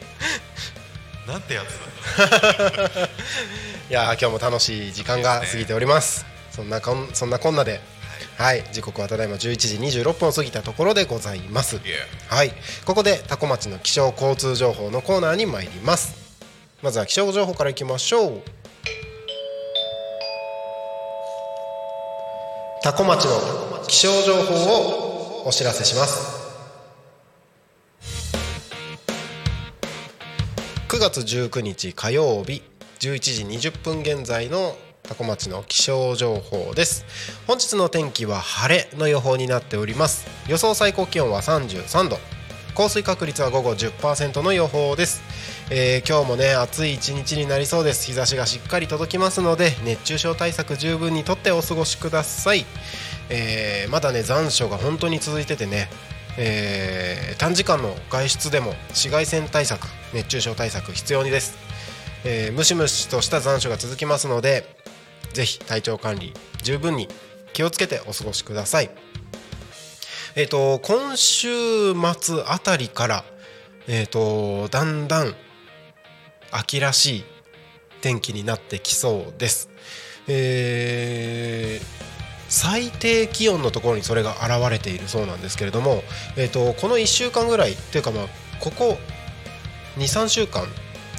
[1.28, 3.06] なんてやつだ。
[3.90, 6.24] いやー今日も楽しい時間が過ぎております。
[6.50, 7.80] そんなこんそんなこんなで
[8.38, 8.64] はい。
[8.72, 11.76] 時刻はただいま11時26分を過ぎたところでございます。
[11.76, 11.96] いや
[12.28, 12.54] はい。
[12.86, 16.14] ここで多古町の気象交通情報のコーナーに参ります。
[16.80, 18.42] まずは気象情報からいきましょう。
[22.82, 26.37] 多古町の気象情報をお知らせします
[30.98, 32.60] 9月19日火曜日
[32.98, 37.04] 11時20分現在の多古町の気象情報です。
[37.46, 40.26] 本日の天気は晴れの予報になっております。
[40.48, 42.18] 予想最高気温は33度。
[42.74, 45.22] 降水確率は午後10%の予報です、
[45.70, 48.04] えー今日もね暑い一日になりそうです。
[48.04, 52.66] 日差しがしっかり届きますので熱中症対策十分にとってお過ごしください、
[53.30, 55.88] えーまだね残暑が本当に続いててね
[56.38, 61.56] えー短時間の外出でも紫外線対策熱中症対策必要にです、
[62.24, 64.64] えームシムシとした残暑が続きますので
[65.34, 67.08] ぜひ体調管理十分に
[67.52, 68.90] 気をつけてお過ごしください。
[70.36, 73.24] えっ、と今週末あたりから
[73.86, 75.34] えっ、とだんだん
[76.50, 77.24] 秋らしい
[78.00, 79.70] 天気になってきそうです。
[80.28, 82.17] えー
[82.48, 86.02] 最低気温のところにそれが現れているそうなんですけれども、
[86.36, 88.26] えー、とこの1週間ぐらいっていうかまあ
[88.60, 88.98] ここ
[89.98, 90.66] 23週間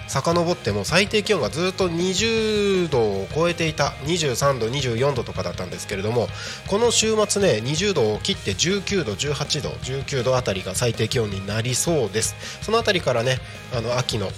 [0.09, 6.27] 遡っても最低気温がずっと20度を超えていた23度24度とかだったんですけれども
[6.67, 12.35] この週末ね20度を切って19度18度19度あたりが最低気温になりそうです。
[12.63, 13.37] そのあたりからね
[13.75, 14.29] あの秋の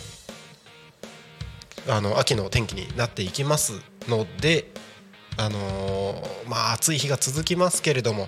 [1.88, 4.70] あの秋の天気になっていきますので
[5.38, 8.28] あのーまあ暑い日が続きますけれども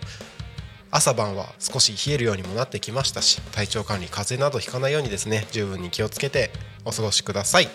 [0.91, 6.51] 朝晩は少し冷えるようにもなってきましたし体調管理風邪などひかないようにですね十分に気をつけて
[6.85, 7.67] お過ごしください。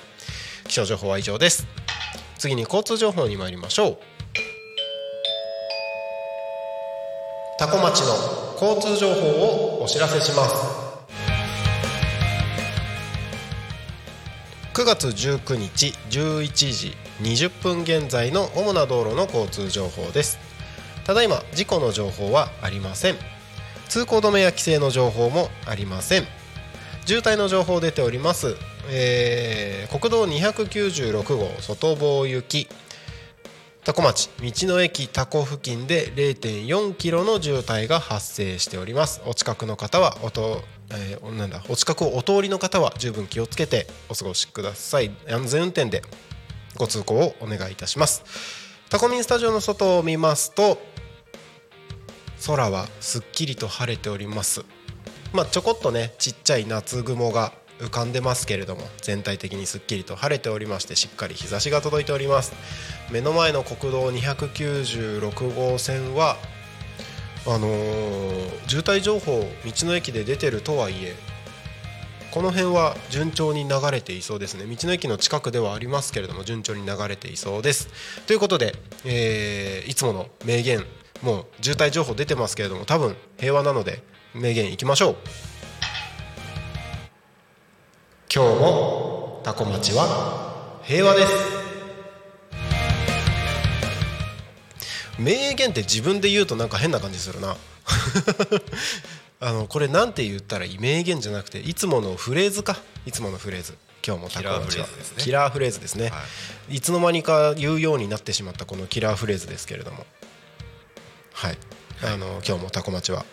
[0.69, 1.67] 気象情報は以上です。
[2.39, 3.99] 次に交通情報に参りましょう。
[7.59, 8.15] 多古町の
[8.61, 10.55] 交通情報をお知らせします。
[14.75, 17.08] 9月19日11時。
[17.21, 20.39] 20分現在の主な道路の交通情報です。
[21.05, 23.17] ただいま事故の情報はありません。
[23.89, 26.27] 通行止めや規制の情報もありません。
[27.07, 28.55] 渋滞の情報出ております、
[28.91, 32.69] えー国道296号外房行き
[33.83, 39.23] 多古町道の駅多古付近で0.4キロの渋滞が発生しております。
[39.25, 45.11] お近くの方はおと、えーなんだお近くをお通りの方は十分気をつけてお過ごしください。
[45.27, 46.03] 安全運転で
[46.79, 48.25] ご通行をお願いいたします。
[48.89, 50.79] タコミンスタジオの外を見ますと
[52.47, 54.65] 空はすっきりと晴れております。
[55.33, 62.55] まあちょこっとねちっちゃい夏雲が浮かんでますけれども全体的にすっきりと晴れておりましてしっかり日差しが届いております。
[63.11, 66.37] 目の前の国道296号線は
[67.47, 71.17] あのー渋滞情報道の駅で出てるとはいえ
[72.31, 74.65] この辺は順調に流れていそうですね。
[74.65, 77.89] 道の駅の近くではありますけれども順調に流れていそうです。
[78.27, 80.85] ということで、えーいつもの名言
[81.23, 84.03] もう渋滞情報出てますけれども多分平和なので
[84.35, 85.17] 名言いきましょう。
[88.33, 91.33] 今日もタコ町は平和です。
[95.19, 97.57] 名言って自分で言うとなんか変な感じするな。
[99.41, 102.77] あのこれなんて言ったらいい名言じゃなくていつものフレーズか。
[103.07, 103.77] いつものフレーズ。
[104.07, 104.79] 今日もタコ町。
[104.81, 106.09] はキラーフレーズですね。
[106.09, 106.23] は
[106.71, 106.81] い。
[106.81, 110.07] つの間にか言うようになってしまったこのキラーフレーズですけれども。
[111.33, 111.59] はい、
[112.03, 113.25] あの今日もタコ町は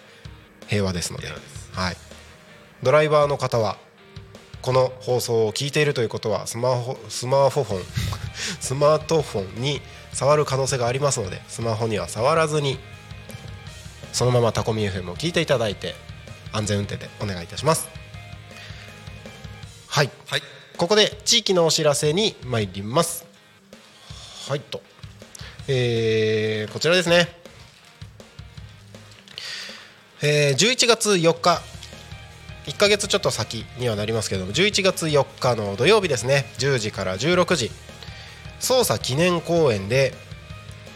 [0.67, 1.27] 平和ですので。
[1.73, 1.97] はい、
[2.83, 3.77] ドライバーの方は
[4.61, 7.83] この放送を聞いているということはスマホスマートフォン
[8.59, 9.81] スマートフォンに
[10.13, 12.79] 触る可能性がありますのでスマホには触らずに
[14.15, 15.93] そのままタコミ FM を聞いていただいて
[16.54, 17.89] 安全運転でお願いいたします。
[19.89, 20.10] はい。
[20.28, 20.41] はい。
[20.78, 23.25] ここで地域のお知らせに参ります。
[24.47, 24.82] はいと。
[25.67, 27.28] えーこちらですね。
[30.21, 31.62] えー11月4日。
[32.67, 36.45] 1ヶ月ちょっと先にはなりますけども11月4日の土曜日ですね。
[36.60, 37.69] 10時から16時。
[38.62, 40.13] 捜査記念公演で「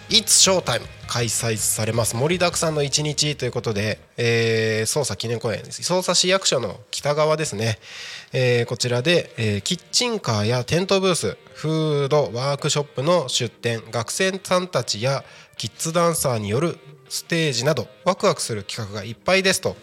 [0.09, 2.15] It's Showtime」開催されます。
[2.15, 7.79] 盛りだくさんの一日ということで、えー捜査記念公演捜査市役所の北側ですね、
[8.33, 15.23] えーこちらで、えーキッチンカーやテントブースフードワークショップの出展学生さんたちや
[15.57, 16.77] キッズダンサーによる
[17.09, 19.75] ステージなどワクワクする企画がいっぱいですと。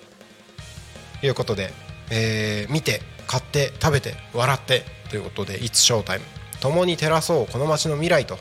[1.23, 1.73] いうことで、
[2.11, 6.21] えー見て買って食べて笑ってということで「It's Showtime」
[6.61, 8.39] 共に照らそうこの街の未来と、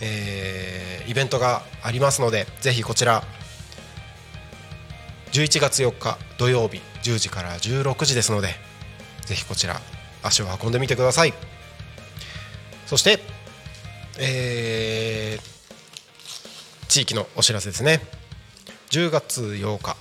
[0.00, 3.22] えーイベントがありますのでぜひこちら
[5.30, 8.48] 11月4日土曜日10時から16時ですので
[9.24, 9.80] ぜひこちら
[10.22, 11.34] 足を運んでみてください。
[12.86, 13.20] そして、
[14.18, 15.56] えー
[16.88, 18.00] 地域のお知らせですね。
[18.90, 19.96] 10月8日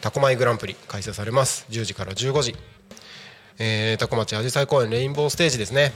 [0.00, 1.66] タコマイグランプリ開催されます。
[1.70, 2.56] 10時から15時、
[3.58, 5.92] えー、タコ町あじさい公園レインボーステージですね。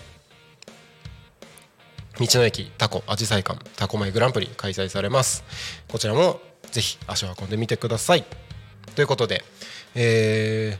[2.18, 5.44] 道の駅タコあじさい館タコマイグランプリ開催されます。
[5.88, 8.24] こちらもぜひ足を運んでみてください。
[8.94, 9.44] ということで、
[9.94, 10.78] え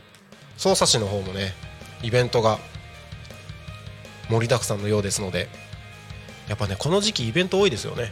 [0.57, 1.53] ー、匝瑳市の方もね
[2.01, 2.57] イベントが
[4.29, 5.47] 盛りだくさんのようですので
[6.49, 8.11] やっぱねこの時期イベント多いですよね。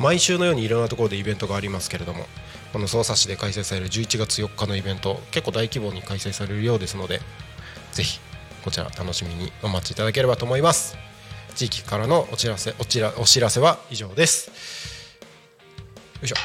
[0.00, 2.24] 毎週のようにいろんなところでイベントがありますけれども
[2.72, 7.20] この匝瑳市で開催される11月4日のイベント結構大規模に開催されるようですので
[7.92, 8.20] ぜひ
[8.64, 10.96] こちら楽しみにお待ちいただければと思います。
[11.54, 14.50] 地域からのお知らせおちらお知らせは以上です。
[16.20, 16.36] よいしょ。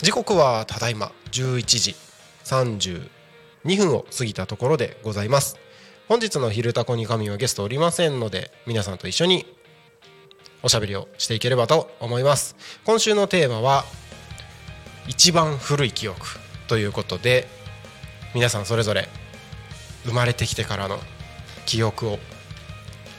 [0.00, 1.96] 時刻はただいま11時
[2.44, 5.56] 32分を過ぎたところでございます。
[6.08, 9.46] 本日の「昼タコに神」はゲストおりませんので皆さんと一緒に
[10.62, 12.56] おしゃべりをしていければと思います。
[12.84, 13.84] 今週のテーマは
[15.06, 16.26] 一番古い記憶
[16.68, 17.48] ということで
[18.34, 19.08] 皆さんそれぞれ
[20.04, 20.98] 生まれてきてからの
[21.66, 22.18] 記憶を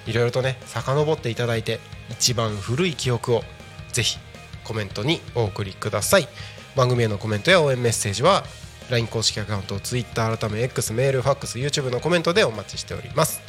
[0.08, 3.44] いろいろとね遡っていただいて一番古い記憶を
[3.92, 4.18] ぜひ
[4.64, 6.28] コメントにお送りください。
[6.76, 8.44] 番組へのコメントや応援メッセージは
[8.90, 13.42] LINE 公式アカウント Twitter 改め X メールファックス YouTube のコメントでお待ちしております。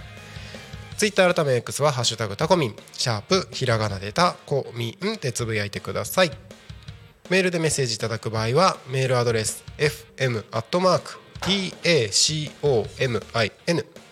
[0.96, 6.30] ツイッター改め X は「ハッシュタグタコミン」シャープひらがなでタコミンでつぶやいてください。
[7.30, 11.19] メールでメッセージいただく場合はメールアドレス fm アットマーク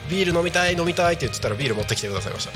[0.10, 2.51] ビール飲みたい飲みたいって言ってたらビール持ってきてくださいました。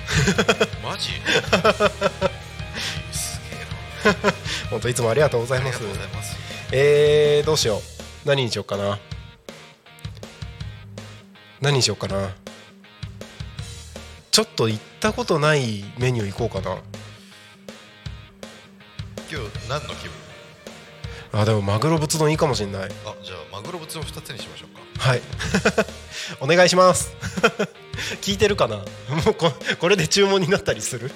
[0.85, 1.11] マジ？
[3.13, 4.33] すげえな。
[4.69, 5.77] 本当いつもありがとうございます。
[5.77, 6.35] ありがとうございます
[6.73, 7.81] えー、どうしよう。
[8.27, 8.99] 何にしようかな。
[11.61, 12.31] 何にしようかな。
[14.29, 16.81] ちょっと行ったことないメニュー行こうかな
[19.31, 20.11] 今日何の気分？
[21.33, 22.83] あでもマグロ仏丼いいかもしれない。
[22.83, 22.87] あ
[23.23, 24.81] じゃあマグロ物を2つにしましょうか。
[24.99, 25.21] はい。
[26.41, 27.13] お願いします。
[28.21, 28.75] 聞いてるかな？
[28.77, 28.83] も
[29.27, 31.09] うここれで注文になったりする？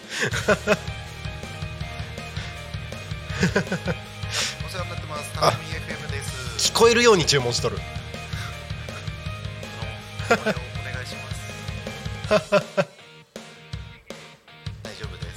[4.66, 5.34] お世話になってます。
[5.34, 6.24] タナミ FM で
[6.57, 6.72] す。
[6.72, 7.78] 聞こえるように注文しとる。
[10.30, 10.39] お願
[11.03, 11.16] いし
[12.30, 12.47] ます。
[14.84, 15.30] 大丈夫で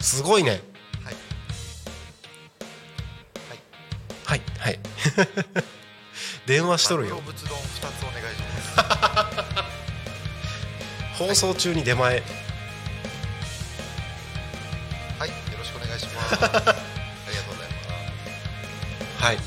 [0.00, 0.16] す。
[0.16, 0.62] すごいね
[4.24, 4.70] はいはい。
[4.70, 4.78] はい
[6.46, 7.16] 電話しとるよ。
[7.16, 9.54] マグロ物丼2つお願いします
[11.18, 12.22] 放送中に出前。
[15.18, 16.34] はいよろしくお願いします。
[16.36, 17.68] ありがとうござい
[19.20, 19.36] はい。
[19.36, 19.42] ま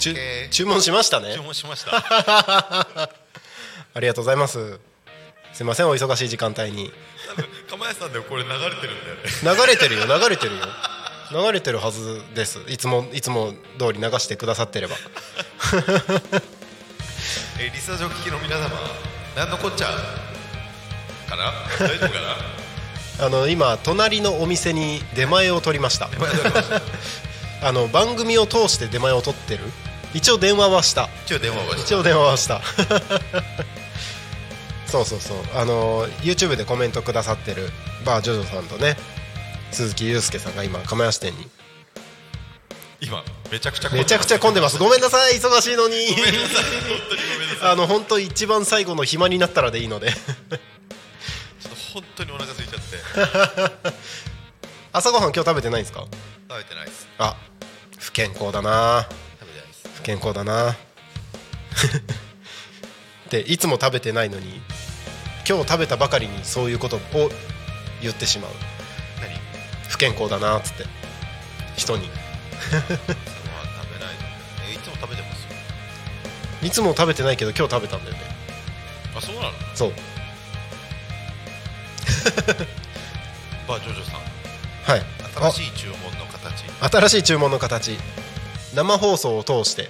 [0.00, 1.34] ちゅ OK 注文しましたね。
[1.34, 1.96] 注文しました。
[3.94, 4.78] ありがとうございます。
[5.52, 6.92] すいませんお忙しい時間帯に。
[7.68, 9.60] 釜屋さんでもこれ流れてるんだよね。
[9.62, 10.66] 流れてるよ流れてるよ
[11.32, 12.60] 流れてるはずです。
[12.68, 14.96] いつもいつも通り流してくださってれば。
[17.58, 18.70] えリサジョ聞きの皆様
[19.34, 19.86] 何のこっちゃ
[21.28, 21.52] かな？
[21.78, 22.20] 大丈夫か
[23.18, 23.26] な？
[23.26, 26.08] あの今隣のお店に出前を取りました。
[27.62, 29.60] あの番組を通して出前を取ってる。
[30.14, 31.08] 一応電話はした。
[31.26, 32.60] 一応電話はし一応電話はした。
[34.86, 35.38] そうそうそう。
[35.54, 37.70] あの YouTube でコメントくださってる
[38.04, 38.96] バージョジョさんとね
[39.72, 41.48] 鈴木祐介さんが今釜屋支店に。
[43.00, 44.78] 今めちゃくちゃめちゃくちゃ混んでます。
[44.78, 45.94] ごめんなさい忙しいのに。
[47.62, 50.10] あの本当一番最後の暇になったらでいいので。
[50.10, 50.18] ちょっ
[51.70, 52.82] と本当にお腹空いちゃっ
[53.90, 53.96] て。
[54.92, 56.06] 朝ごはん今日食べてないんですか？
[56.48, 57.06] 食べてないです。
[57.18, 57.36] あ
[57.98, 59.06] 不健康だな。
[59.38, 59.88] 食べてないです。
[59.94, 60.70] 不健康だな。
[63.26, 64.62] っていつも食べてないのに
[65.46, 67.00] 今日食べたばかりにそういうことを
[68.00, 68.50] 言ってしまう。
[68.52, 68.75] 何
[69.96, 70.84] 不健康だなっつって。
[71.74, 72.04] 人に。
[72.04, 74.20] 食べないの
[74.70, 75.48] えいつも食べてますよ。
[76.62, 78.20] いつも食べてないけど今日食べたんだよね。
[79.16, 79.52] あそうなの？
[79.74, 79.92] そう。
[83.66, 84.20] バージョジョさん。
[84.84, 85.02] はい。
[85.34, 86.64] 新しい注文の形。
[86.82, 87.98] あ新しい注文の形。
[88.74, 89.88] 生放送を通して。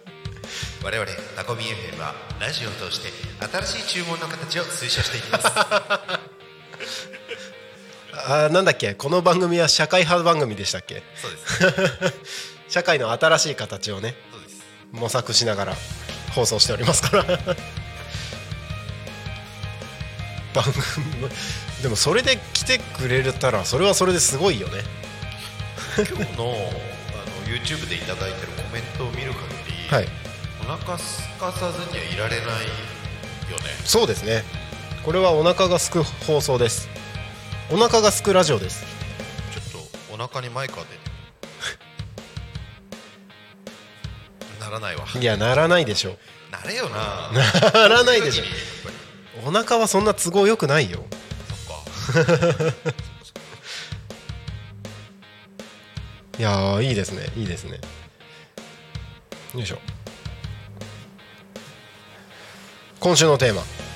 [0.84, 3.10] 我々タコミ FM はラジオを通して
[3.50, 5.46] 新しい注文の形を推奨していきます
[8.26, 8.94] あーなんだっけ？
[8.94, 11.02] この番組は社会派番組でしたっけ？
[11.16, 12.14] そうです。
[12.72, 14.62] 社会の新しい形をねそうです。
[14.92, 15.76] 模索しながら
[16.34, 17.24] 放送しておりますから。
[20.54, 21.28] 番組も
[21.82, 24.82] でもそれで来てくれたらそれはそれですごいよね。
[25.96, 26.44] 今日のあの
[27.46, 29.40] YouTube でいただいてるコメントを見る限
[29.90, 30.08] り、はい。
[30.62, 33.64] お腹すかさずにはいられないよね。
[33.84, 34.44] そうですね。
[35.04, 36.88] これはお腹がすく放送です
[37.74, 38.84] お腹がすくラジオです。
[39.52, 41.00] ちょっとお腹にマイク当てて。
[44.62, 45.04] ならないわ。
[45.20, 46.16] いやならないでしょ。
[46.52, 47.32] なれよな。
[47.72, 48.44] ならないでしょ。
[49.44, 51.04] お腹はそんな都合よくないよ。
[52.12, 52.72] そっか。
[56.38, 57.28] いやーいいですね。
[57.36, 57.80] いいですね。
[59.52, 59.80] よいしょ。
[63.00, 63.62] 今週のテーマ。
[63.62, 63.93] はい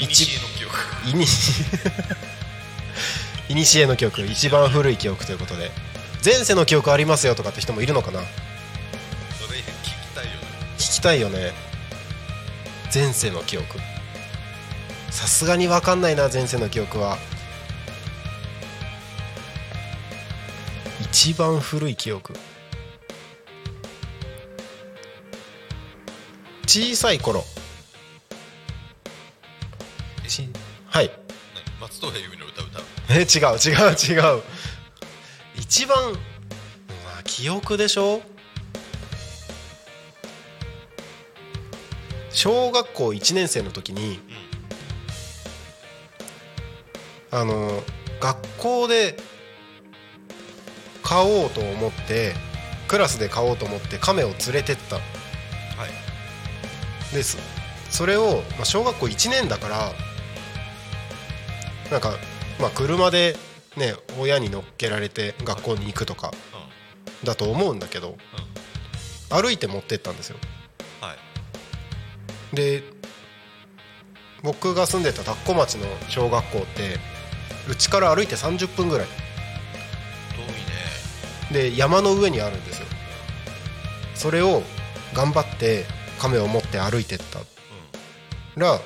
[0.00, 0.24] 一
[1.10, 1.24] いに
[3.48, 5.70] いにしえの記憶一番古い記憶ということで。
[6.22, 8.20] 前世の記憶ありますよとかって人もいるのかな？
[8.20, 8.26] そ
[9.50, 10.38] れ聞きたいよね。
[10.76, 11.52] 聞きたいよね
[12.92, 13.78] 前世の記憶。
[15.10, 17.16] さすがに分かんないな前世の記憶は。
[21.00, 22.34] 一番古い記憶。
[26.66, 27.44] 小さい頃。
[30.30, 30.48] ち
[30.86, 31.10] はい。
[31.80, 32.82] 何松任谷由実の歌歌う。
[33.10, 34.42] え違う違う違う。
[35.56, 36.18] 一番、ま
[37.18, 38.22] あ、記憶でしょ？
[42.32, 44.20] 小学校1年生の時に
[47.32, 47.82] あの
[48.20, 49.16] 学校で
[51.02, 52.34] 買おうと思って
[52.86, 55.04] クラスで買おうと思って亀を連れてったはい。
[57.14, 57.36] です
[57.90, 59.92] それを、まあ、小学校1年だから
[61.90, 62.12] なんか、
[62.60, 63.36] まあ、車で
[63.76, 66.32] ね親に乗っけられて学校に行くとか
[67.22, 68.16] うだと思うんだけど
[69.28, 70.36] 歩いて持ってったんですよ。
[71.00, 71.14] んは
[72.52, 72.56] い。
[72.56, 72.82] で
[74.42, 76.98] 僕が住んでた田子町の小学校って
[77.68, 79.06] うちから歩いて30分ぐらい。
[80.36, 81.70] 遠いね。
[81.70, 82.86] で山の上にあるんですよ。
[84.14, 84.62] それを
[85.14, 85.84] 頑張って
[86.18, 87.38] 亀を持って歩いてった。
[88.56, 88.80] ら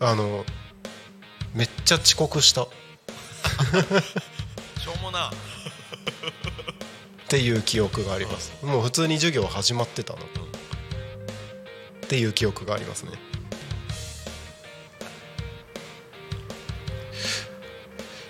[0.00, 0.44] あの
[1.58, 2.62] めっちゃ遅刻した。
[2.62, 2.68] っ
[4.80, 5.32] しょうもな。
[7.28, 8.52] ていう記憶があります。
[8.62, 10.20] もう普通に授業始まってたの。
[10.20, 10.22] っ
[12.06, 13.10] ていう記憶がありますね。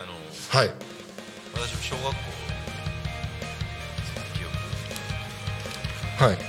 [0.01, 0.15] あの
[0.61, 0.71] はい。
[1.53, 2.05] 私も小学
[6.19, 6.48] 校はい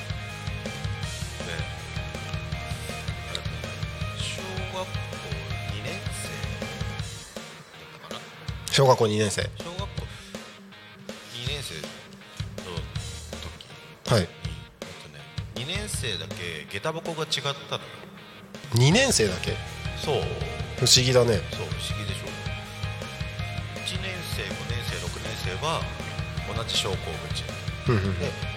[8.80, 9.42] 小学校2年生。
[9.42, 9.84] 小学校
[11.36, 11.76] 2年生
[12.64, 12.80] の
[14.08, 14.14] 時？
[14.14, 14.22] はい。
[14.22, 14.28] に、
[14.80, 15.20] えっとね、
[15.56, 17.30] 2年生だけ下駄箱が違っ
[17.68, 17.90] たのよ。
[18.76, 19.58] 2年生だけ？
[20.00, 20.24] そう。
[20.80, 21.44] 不思議だね。
[21.52, 22.32] そう不思議でしょ。
[23.84, 25.84] 1年生5年生6年生は
[26.48, 26.96] 同じ昇降
[27.36, 27.44] 口。
[27.44, 27.52] で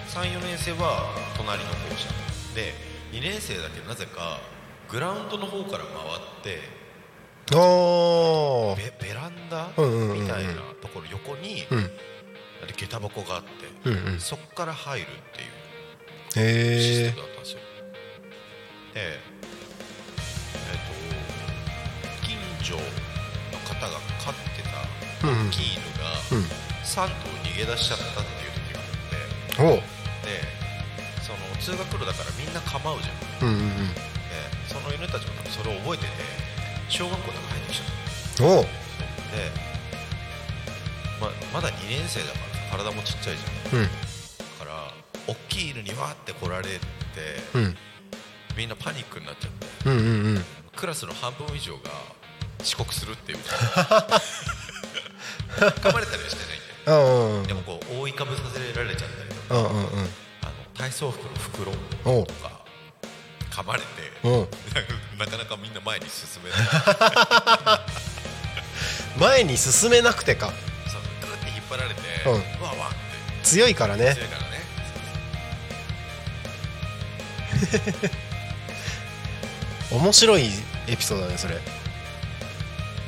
[0.07, 2.07] 34年生は隣の校舎。
[2.55, 2.73] で
[3.11, 4.39] 2年生だけなぜか
[4.87, 6.61] グラウンドの方から回って
[7.53, 8.75] あー。
[8.75, 11.89] ベベランダみたいなところ横にうん。
[12.75, 13.49] 下駄箱があって
[13.89, 14.19] うんうん。
[14.19, 17.59] そこから入るっていうシへステムだったんですよ。
[18.93, 19.19] でえ
[20.73, 20.77] っ、
[22.19, 22.81] と近所の
[23.67, 26.45] 方が飼ってた大きい犬がうん。
[26.83, 27.09] 3頭
[27.47, 29.77] 逃げ出しちゃったっていう時があっておう。
[29.77, 29.83] で
[31.21, 33.49] その通学路だからみんな構うじゃん。
[33.49, 33.93] うんうんうん。
[33.93, 34.01] で
[34.67, 36.09] その犬たちも多分それを覚えてて
[36.93, 37.87] 小学校の中入ってきちゃっ
[38.37, 38.43] た。
[38.45, 38.61] お。
[38.61, 38.69] うで、
[41.19, 42.33] ままだ2年生だか
[42.77, 43.79] ら体もちっちゃいじゃん。
[43.81, 43.87] うん。
[43.87, 43.89] だ
[44.59, 44.93] から
[45.27, 46.79] 大きい犬にわーって来られて、
[47.55, 47.75] うん。
[48.55, 50.45] みんなパニックになっちゃってうんうんうん。
[50.75, 51.89] クラスの半分以上が
[52.61, 53.39] 遅刻するっていう。
[55.57, 60.09] 噛まれたりはしてないんだようんうんでもこう覆いかぶさせられちゃったりとかうんうんうん。
[60.41, 61.71] あの体操服の袋
[62.25, 62.62] とか
[63.53, 63.85] 噛まれて
[64.23, 64.47] おう
[65.19, 66.59] なかなかみんな前に進めない。
[69.21, 70.51] 前に進めなくてか。
[70.91, 72.33] そうグーって引っ張られて、うん。
[72.63, 72.97] わわって。
[73.43, 74.15] 強いからね。
[74.15, 74.53] 強いからね。
[79.91, 80.49] 面白い
[80.87, 81.61] エピソードだねそれ。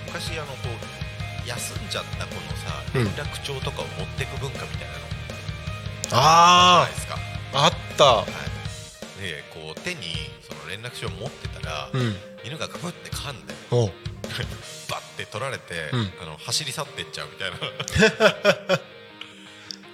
[0.06, 3.04] 昔あのこう休んじゃった子のさうん。
[3.06, 5.00] 連絡帳とかを持ってく文化みたいなの
[6.12, 7.18] あじゃないですか、
[7.54, 8.06] ああった。
[8.06, 8.28] はい、
[9.26, 10.02] でこう手に
[10.48, 12.16] その連絡帳を持ってたら、うん。
[12.46, 13.56] 犬がガブって噛んで
[14.88, 16.14] バッて取られて、うん。
[16.22, 17.58] あの走り去ってっちゃうみたいな。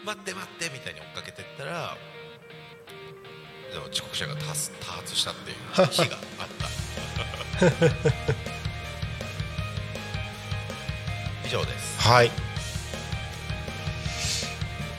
[0.03, 1.95] 待って待ってみたいに追っかけてったら
[3.71, 5.57] でも遅刻者が多発多発したっていう
[5.91, 6.67] 日があった。
[11.47, 12.01] 以上です。
[12.01, 12.31] はい。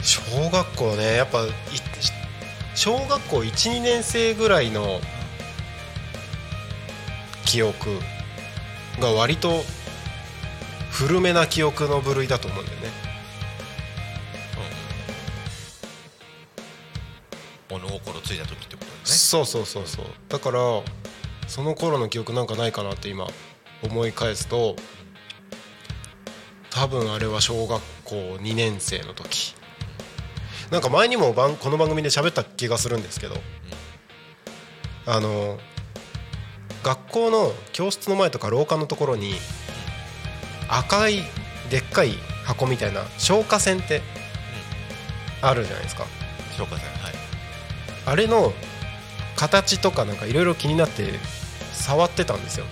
[0.02, 0.20] 小
[0.50, 1.48] 学校ねやっぱい
[2.84, 4.98] 小学校12年生ぐらいの
[7.46, 7.90] 記憶
[9.00, 9.62] が割と
[10.90, 12.88] 古めな記憶の部類だと思うんだよね。
[17.70, 18.90] 物心ついた時ってことね。
[19.04, 20.06] そうそうそうそう。
[20.28, 20.58] だから
[21.46, 23.28] その頃の記憶なんかないかなって今
[23.84, 24.74] 思い返すと
[26.70, 29.51] 多分あれは小学校2年生の時
[30.72, 33.34] なんか前にも番この番組で喋った気がするんですけど、
[35.04, 35.58] あの
[36.82, 39.34] 学校の教室の前とか廊下のところに
[40.70, 41.24] 赤い
[41.70, 42.12] でっかい
[42.46, 44.00] 箱みたいな消火栓って
[45.42, 46.06] あるじゃないですか。
[46.56, 47.12] 消化線はい。
[48.06, 48.54] あれの
[49.36, 51.04] 形とかなんかいろいろ気になって
[51.74, 52.64] 触ってたんですよ。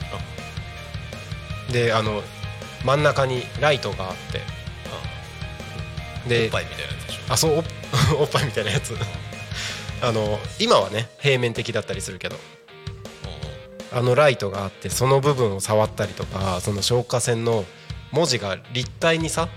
[1.71, 2.23] であの
[2.83, 4.41] 真ん中にライトがあって。
[6.25, 7.65] おっでぱいみたいなやつあそう
[8.19, 8.95] お おっぱいみたいなやつ。
[10.03, 12.37] あの今はね平面的だったりするけど。
[13.93, 17.65] あのライトがあってその部分を触ったりとかその消火栓の
[18.13, 19.49] 文字が立体にさ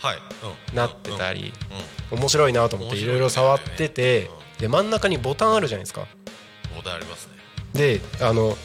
[0.00, 0.76] はい、うん。
[0.76, 2.16] なってたりうん。
[2.16, 2.22] うん。
[2.22, 6.06] 面白いなと思っていろいろ触っててうで真ん中にボタンあるじゃないですか。
[6.74, 7.34] ボタンありますね。
[7.74, 8.56] であの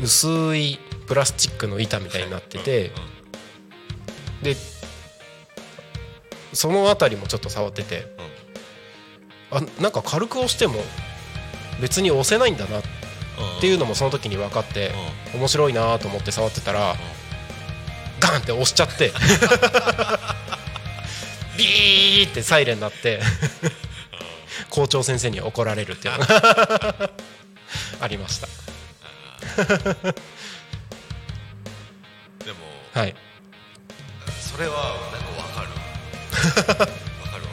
[0.00, 2.92] 薄いプラスチックの板みたいになってて
[4.42, 4.54] で
[6.56, 8.06] その辺りもちょっと触ってて。
[9.50, 10.74] あなんか軽く押しても
[11.80, 12.80] 別に押せないんだな。
[12.80, 12.82] っ
[13.60, 14.92] ていうのもその時に分かって
[15.34, 16.94] 面白いなと思って触ってたら
[18.18, 19.12] ガンって押しちゃって。
[21.56, 23.20] ビーってサイレンになって
[24.68, 27.10] 校長先生に怒られるっていうのが
[28.00, 28.08] あ。
[28.08, 28.46] りました。
[32.44, 32.58] でも
[32.92, 33.14] はい。
[34.40, 35.35] それはなんか
[36.46, 36.86] わかるわかる。
[36.86, 37.44] わかる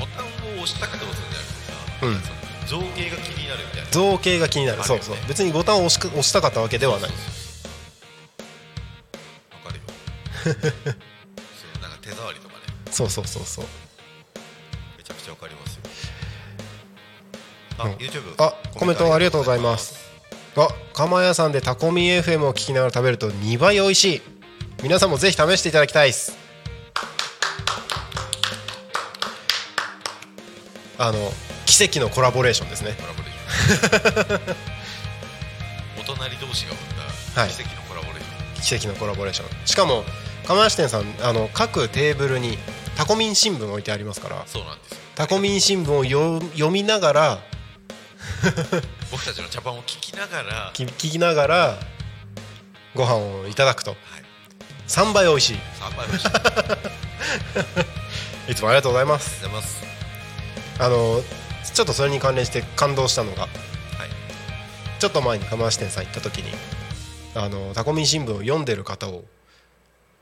[0.00, 0.24] ボタン
[0.58, 2.32] を押したくて押すんじゃなくてさ、
[2.66, 3.90] 造形が気になるみたいな。
[3.90, 4.82] 造形が気になる。
[4.84, 5.16] そうそう。
[5.28, 7.10] 別にボタンを押しく押したかったわけではない。
[7.10, 7.16] わ
[9.64, 9.84] かるよ。
[10.44, 12.60] そうなんか手触りとかね。
[12.90, 13.64] そうそうそうそう。
[14.98, 15.80] めちゃくちゃわかりますよ。
[17.78, 17.92] あ、うん。
[17.94, 20.02] YouTube あコメントありがとうございます。
[20.56, 24.22] あ釜屋さんでタコミ FM を聞きながら食べると2倍美味しい。
[24.82, 26.36] 皆さんもぜひ試していただきたいです
[30.98, 31.18] あの
[31.66, 32.94] 奇跡のコラボレーションですね。
[33.00, 34.56] コラボレーション。
[36.00, 36.96] お隣同士が生ん
[37.34, 39.66] だはい奇跡のコラボレーション、奇跡のコラボレーション。
[39.66, 40.04] しかも
[40.46, 42.58] 釜屋支店さんあの各テーブルに
[42.96, 44.42] タコミン新聞置いてありますから。
[44.46, 44.98] そうなんですよ。
[45.14, 47.38] タコミン新聞をよ読みながら。
[49.10, 51.78] 僕たちの茶番を聞きながら、聞きながら
[52.94, 53.96] ご飯をいただくと。
[54.88, 55.56] 3倍美味しい。
[55.80, 56.28] 3倍美味しい。
[56.28, 59.40] ありがとういつもありがとうございます。
[59.42, 59.93] ございます
[60.78, 61.22] あの
[61.72, 63.50] ちょっとそれに関連して感動したのがはい。
[65.00, 66.50] ちょっと前に釜橋店さん行った時に
[67.34, 69.24] あのタコミン新聞を読んでる方を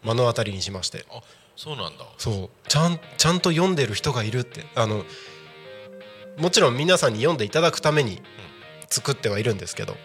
[0.05, 1.05] 目の当たりにしまして。
[1.11, 1.21] あ
[1.57, 2.07] そうなんだ。
[2.19, 2.51] そう。
[2.69, 4.65] ちゃんちゃんと読んでる人がいるって。
[4.75, 5.05] あの
[6.39, 8.23] もちろん皆さんに読んでいただくために
[8.89, 9.93] 作ってはいるんですけど。
[9.93, 10.01] はい。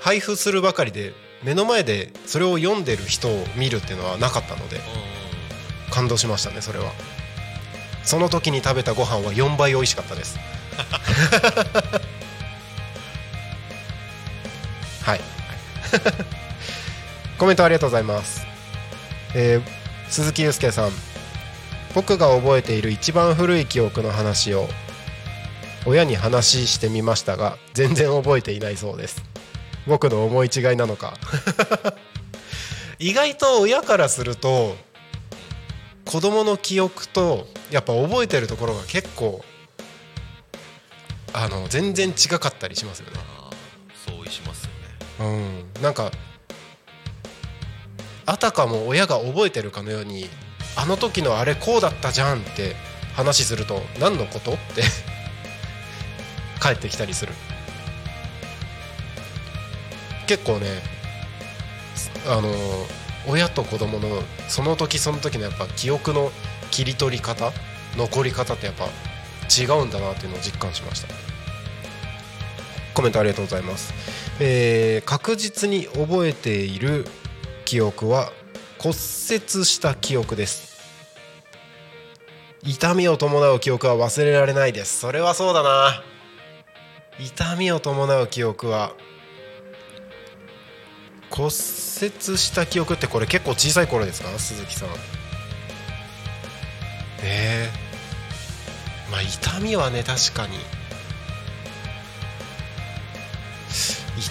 [0.00, 1.12] 配布するばかりで
[1.42, 4.76] 目の前でそれを読んでる人を見るっていうのはなかったので。
[4.76, 4.94] うんうんうん。
[5.90, 6.86] 感動しましたねそれは
[8.04, 10.38] その時に食べたご飯は4倍美味しかったです。
[15.02, 15.20] はい。
[17.38, 18.46] コメントありがとうございます、
[19.34, 20.92] えー鈴木祐介さん。
[21.94, 24.68] 僕が覚えている一番古い記憶の話を
[25.86, 29.22] 親に話してみましたが全然覚えていないそうです。
[29.86, 31.14] 僕の思い違いなのか。
[33.00, 34.76] 意外と親からすると
[36.04, 39.44] 子供の記憶とやっぱ覚えてるところが結構
[41.32, 43.18] あの全然違かったりしますよね。
[44.06, 44.70] 相違しますよ
[45.28, 45.64] ね。
[45.76, 46.12] うん、なんか
[48.26, 50.28] あたかも親が覚えてるかのように
[50.76, 52.76] あの時のあれこうだったじゃんって
[53.14, 54.82] 話すると何のことって
[56.62, 57.32] 帰ってきたりする。
[60.26, 60.82] 結構ね
[62.26, 62.48] あの
[63.28, 66.30] 親と子供のその時その時のやっぱ記憶の
[66.70, 67.52] 切り取り方
[67.96, 68.86] 残り方ってやっぱ
[69.48, 71.08] 違うんだなっていうのを実感しました。
[72.94, 73.92] コメントありがとうございます。
[74.40, 77.06] えー確実に覚えている
[77.64, 78.32] 記憶は
[78.78, 80.74] 骨折した記憶です。
[82.62, 85.00] 痛みを伴う記憶は忘れられないです。
[85.00, 86.02] それはそうだな。
[87.18, 88.92] 痛みを伴う記憶は
[91.34, 91.52] 骨折
[92.38, 94.28] した記憶ってこれ結構小さい頃ですか？
[94.38, 94.88] 鈴木さん。
[97.22, 100.58] えー、まあ痛みはね確かに。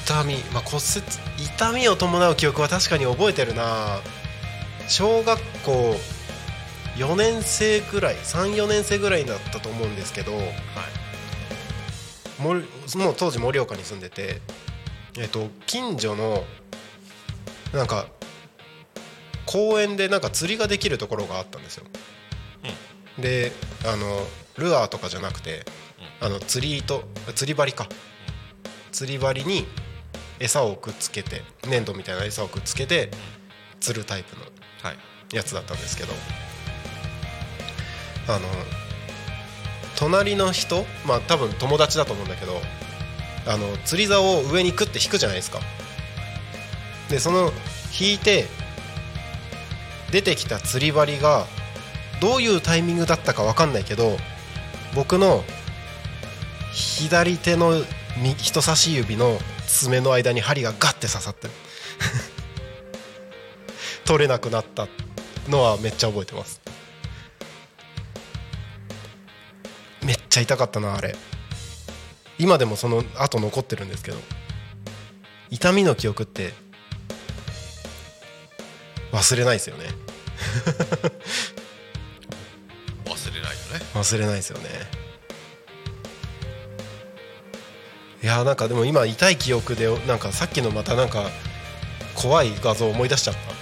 [0.05, 3.99] 痛み、まあ、骨折痛みを伴う記憶は確かに覚えてるな。
[4.87, 5.95] 小学校
[6.97, 10.31] 4年生ぐらい34年生ぐらいだったと思うんですけど。
[12.39, 14.41] もりもう当時盛岡に住んでて、
[15.17, 16.43] えっと近所の
[17.74, 18.07] なんか
[19.45, 21.86] 公園でなんか釣りができるところがあったんですよ、
[23.19, 23.51] で
[23.86, 24.21] あの
[24.57, 25.65] ルアーとかじゃなくて、
[26.21, 27.03] あの釣り糸
[27.36, 27.88] 釣り針か。
[28.91, 29.65] 釣り針に
[30.39, 33.09] 餌をくっつけて粘土みたいな餌をくっつけて
[33.80, 34.43] 釣るタイプの
[34.84, 35.13] はい。
[35.36, 36.13] やつだったんですけど
[38.28, 38.47] あの
[39.97, 42.53] 隣の人まあ多分友達だと思うんだけど
[43.47, 45.59] あの釣り竿を上にクッて引くじゃないですか
[47.14, 47.51] でその
[47.99, 48.47] 引いて
[50.11, 51.45] 出てきた釣り針が
[52.20, 54.18] どういうタイミングだったか分かんないけど
[54.95, 55.43] 僕の
[56.72, 57.84] 左手の
[58.38, 59.38] 人差し指の
[59.68, 61.53] 爪の間に針がガッて刺さってる。
[64.05, 64.88] 取れなくなった
[65.47, 66.61] のはめっちゃ覚えてます。
[70.01, 71.16] めっちゃ痛かったなあれ。
[72.39, 74.18] 今でもその後残ってるんですけど。
[75.51, 76.62] 痛みの記憶って
[79.14, 79.86] 忘れないですよね。
[83.05, 83.86] 忘れないよね。
[83.93, 85.03] 忘れないですよね。
[88.24, 91.30] いやーなんかでも今痛い記憶でなんかさっきのまたなんか
[92.16, 93.53] 怖い画像思い出しちゃった。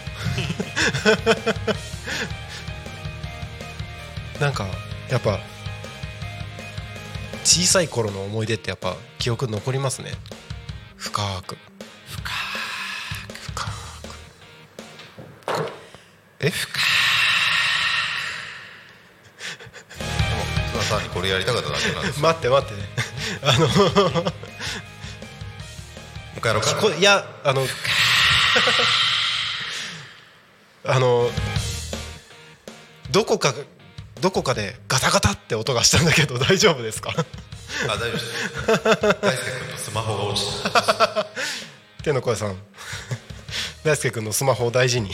[4.39, 4.67] なんか
[5.09, 5.39] やっぱ
[7.43, 10.13] 小さい頃の思い出ってやっぱ記憶残りますね。
[10.95, 11.57] 深く
[22.19, 22.89] 待って待ってね。
[23.43, 23.73] あの も
[24.23, 24.33] う
[26.37, 26.95] 一回やろうか。
[26.97, 27.67] いやあの
[30.83, 31.29] あの
[33.11, 33.53] どこか
[34.19, 37.11] どこかでガタガタって音がしたんだけど大丈夫ですか？
[37.87, 38.25] あ大丈夫です。
[39.21, 41.27] 大輔君のスマホが落ちた。
[42.03, 42.57] 天の声さん。
[43.83, 45.11] 大輔君のスマホを大事に。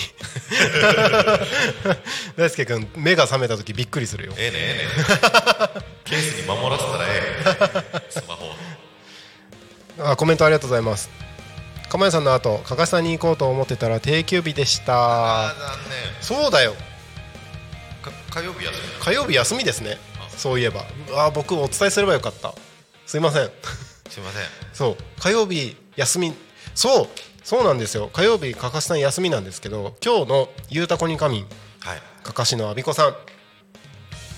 [2.36, 4.34] 大輔君目が覚めた時びっくりするよ。
[4.38, 4.88] ええねえ
[5.76, 5.76] えね
[6.10, 8.12] ケースに守らせたらええ。
[8.12, 8.45] スマホ
[10.12, 11.10] あコメントありがとうございます。
[11.89, 15.53] 釜屋さんの後かかしさんに行こうと思ってたら定休日でした。
[16.22, 16.74] そうだよ。
[18.30, 19.03] 火曜日休み。
[19.03, 19.97] 火曜日休みですね。
[20.38, 20.86] そういえば。
[21.16, 22.53] あー僕お伝えすればよかった。
[23.05, 23.49] すいません。
[24.10, 24.41] すいません。
[24.74, 24.97] そう。
[25.20, 26.34] 火曜日休み。
[26.76, 27.08] そう。
[27.43, 28.10] そうなんですよ。
[28.14, 31.47] 火曜日かかしさん休みなんですけど今日の「ゆうたこにかみん
[31.80, 32.01] はい。
[32.24, 33.16] かかしのあびこさん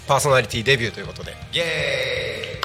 [0.09, 1.33] パーソナリティデビューということで。
[1.53, 2.59] イエ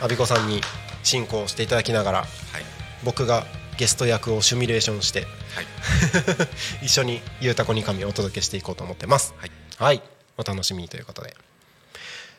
[0.00, 0.60] あびこさんに
[1.02, 2.62] 進行していただきながらーイはい。
[3.02, 3.44] 僕が
[3.78, 5.66] ゲスト役をシミュレーションしてはい。
[6.86, 9.34] 一緒に「ゆうたこにかみん」をお届けしていこうと思ってます。
[9.38, 9.50] はい。
[9.76, 10.02] はい。
[10.38, 11.34] お楽しみにということで。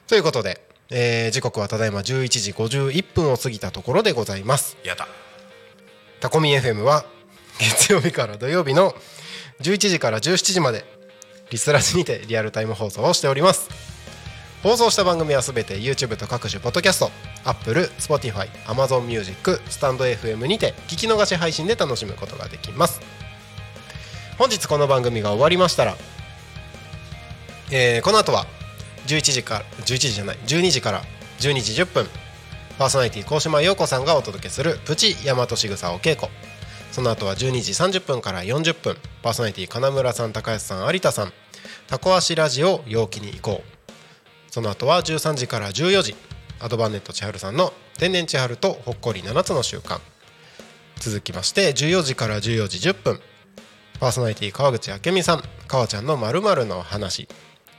[0.07, 4.78] ということで、えー時刻はただいま11時51分を過ぎたところでございます。
[4.86, 5.05] やだ。
[6.21, 7.03] タコミ FM は
[7.59, 8.95] 月曜日から土曜日の
[9.59, 10.86] 11時から17時まで
[11.49, 13.92] リスラジにてリアルタイム放送をしております
[14.64, 17.11] 放送した番組はすべて YouTube と各種ポッドキャスト
[17.43, 23.01] Apple、Spotify、Amazon Music、スタンド FM にて聞き逃し配信で楽しむことができます。
[24.38, 25.97] 本日この番組が終わりましたら、
[27.72, 28.45] えーこの後は
[29.07, 31.01] 11時から11時じゃない12時から
[31.39, 32.07] 12時10分
[32.80, 36.32] パーソナリティ高島陽子さんがお届けするプチ大和しぐさお稽古。
[36.93, 41.34] その後は12時30分から40分パーソナリティ金村さん高安さん有田さん
[41.88, 43.82] タコ足ラジオ陽気に行こう。
[44.53, 46.15] その後は13時から14時
[46.59, 49.99] アドバンネット千春さんの天然千春とほっこり7つの習慣。
[50.99, 53.19] 続きまして14時から14時10分
[53.99, 57.27] パーソナリティ川口明美さん川ちゃんのまるの話。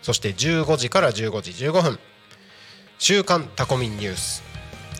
[0.02, 2.00] そして15時から15時15分
[2.98, 4.42] 週刊タコミンニュース。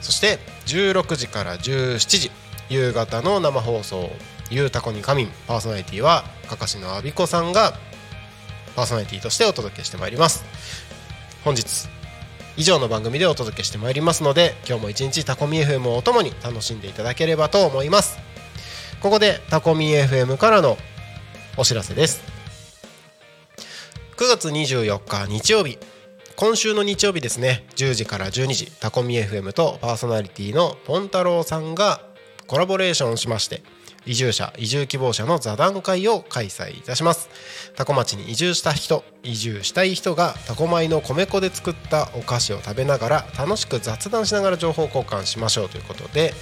[0.00, 2.30] そして16時から17時
[2.68, 4.12] 夕方の生放送
[4.48, 7.76] 「ゆうたこに仮眠」パーソナリティはかかしのあびこさんが
[8.76, 10.44] パーソナリティとしてお届けしてまいります。
[11.45, 11.88] 本日
[12.57, 18.18] 以上の番組でお届けしてまいりますので今日も一日タコミ FM をお供に楽しんでいただければと思います。
[19.03, 20.78] ここでタコミ FM からの
[21.59, 22.22] お知らせです。
[24.16, 25.78] 9月24日日曜日
[26.36, 27.66] 今週の日曜日ですね。
[27.76, 32.01] 10時から12時タコミ FM とパーソナリティのポンタロウさんが
[32.47, 33.62] コラボレーションしまして
[34.07, 37.28] 移住者移住希望者の座談会を開催いたします。
[37.76, 46.34] タコ町に移住した人移住したい人がタコ米の米粉で作ったお菓子を食べながら楽しく雑談しながら情報交換しましょうということで、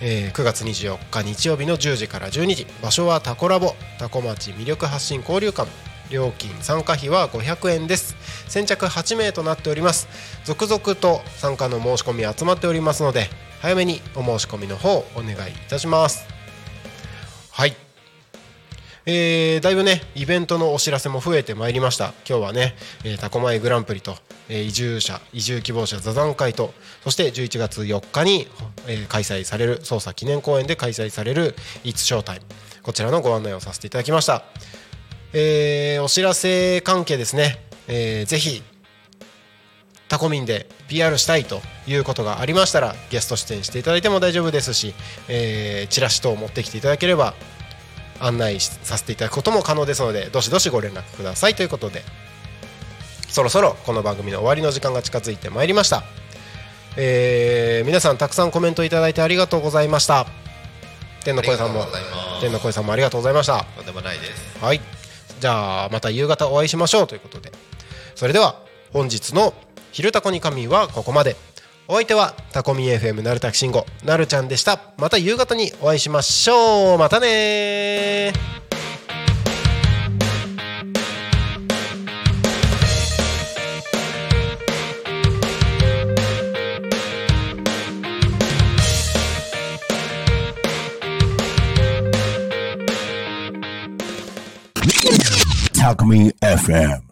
[0.00, 5.70] えー9月24日日曜日の10時から12時場所はタコラボタコ町魅力発信交流館。
[6.10, 8.16] 料金参加費は500円です。
[8.48, 10.08] 先着8名となっております。
[10.44, 13.28] 続々と参加の申し込み集まっておりますので
[13.60, 16.35] 早めにお申し込みの方お願いいたします。
[19.08, 22.12] えーだいぶねイベントのお知らせも増えてまいりました。
[22.28, 24.16] 今日はね、えー、タコマイグランプリと、
[24.48, 28.48] えー移住者移住希望者座談会とそして11月4日に、
[28.88, 31.54] えー開催される捜査記念公演で開催される
[31.84, 32.40] 「It's Showtime」
[32.82, 34.42] こちらのご案内をさせていただきました。
[35.32, 38.64] えーお知らせ関係ですね、えーぜひ
[40.08, 44.94] タコミンで PR したいということがありましたらゲスト出演していただいても大丈夫ですし、
[45.28, 47.34] えーチラシ等を持ってきていただければ
[48.20, 51.54] 案内しさせていただくことも可能ですのでどしどしご連絡ください。
[51.54, 52.02] ということで
[53.28, 56.04] そろそろこの番組の終わりの時間が近づいてまいりました、
[56.96, 60.26] えー皆さんたくさんコメントいただいてありがとうございました。
[61.24, 61.84] 天の声さんも
[62.40, 63.64] 天の声さんもありがとうございました。
[63.76, 64.64] とんでもないです。
[64.64, 64.80] はい。
[65.40, 67.52] じゃあまた夕方お会いしましょうということで。
[68.14, 68.56] それでは
[68.92, 69.52] 本日の
[69.92, 71.36] 「昼タコに仮眠」はここまで
[71.88, 74.80] お相手はタコミ FM なるたきしんごなるちゃんでした。
[74.98, 76.98] また夕方にお会いしましょう。
[76.98, 78.32] またね
[95.72, 97.02] Talk Me FM.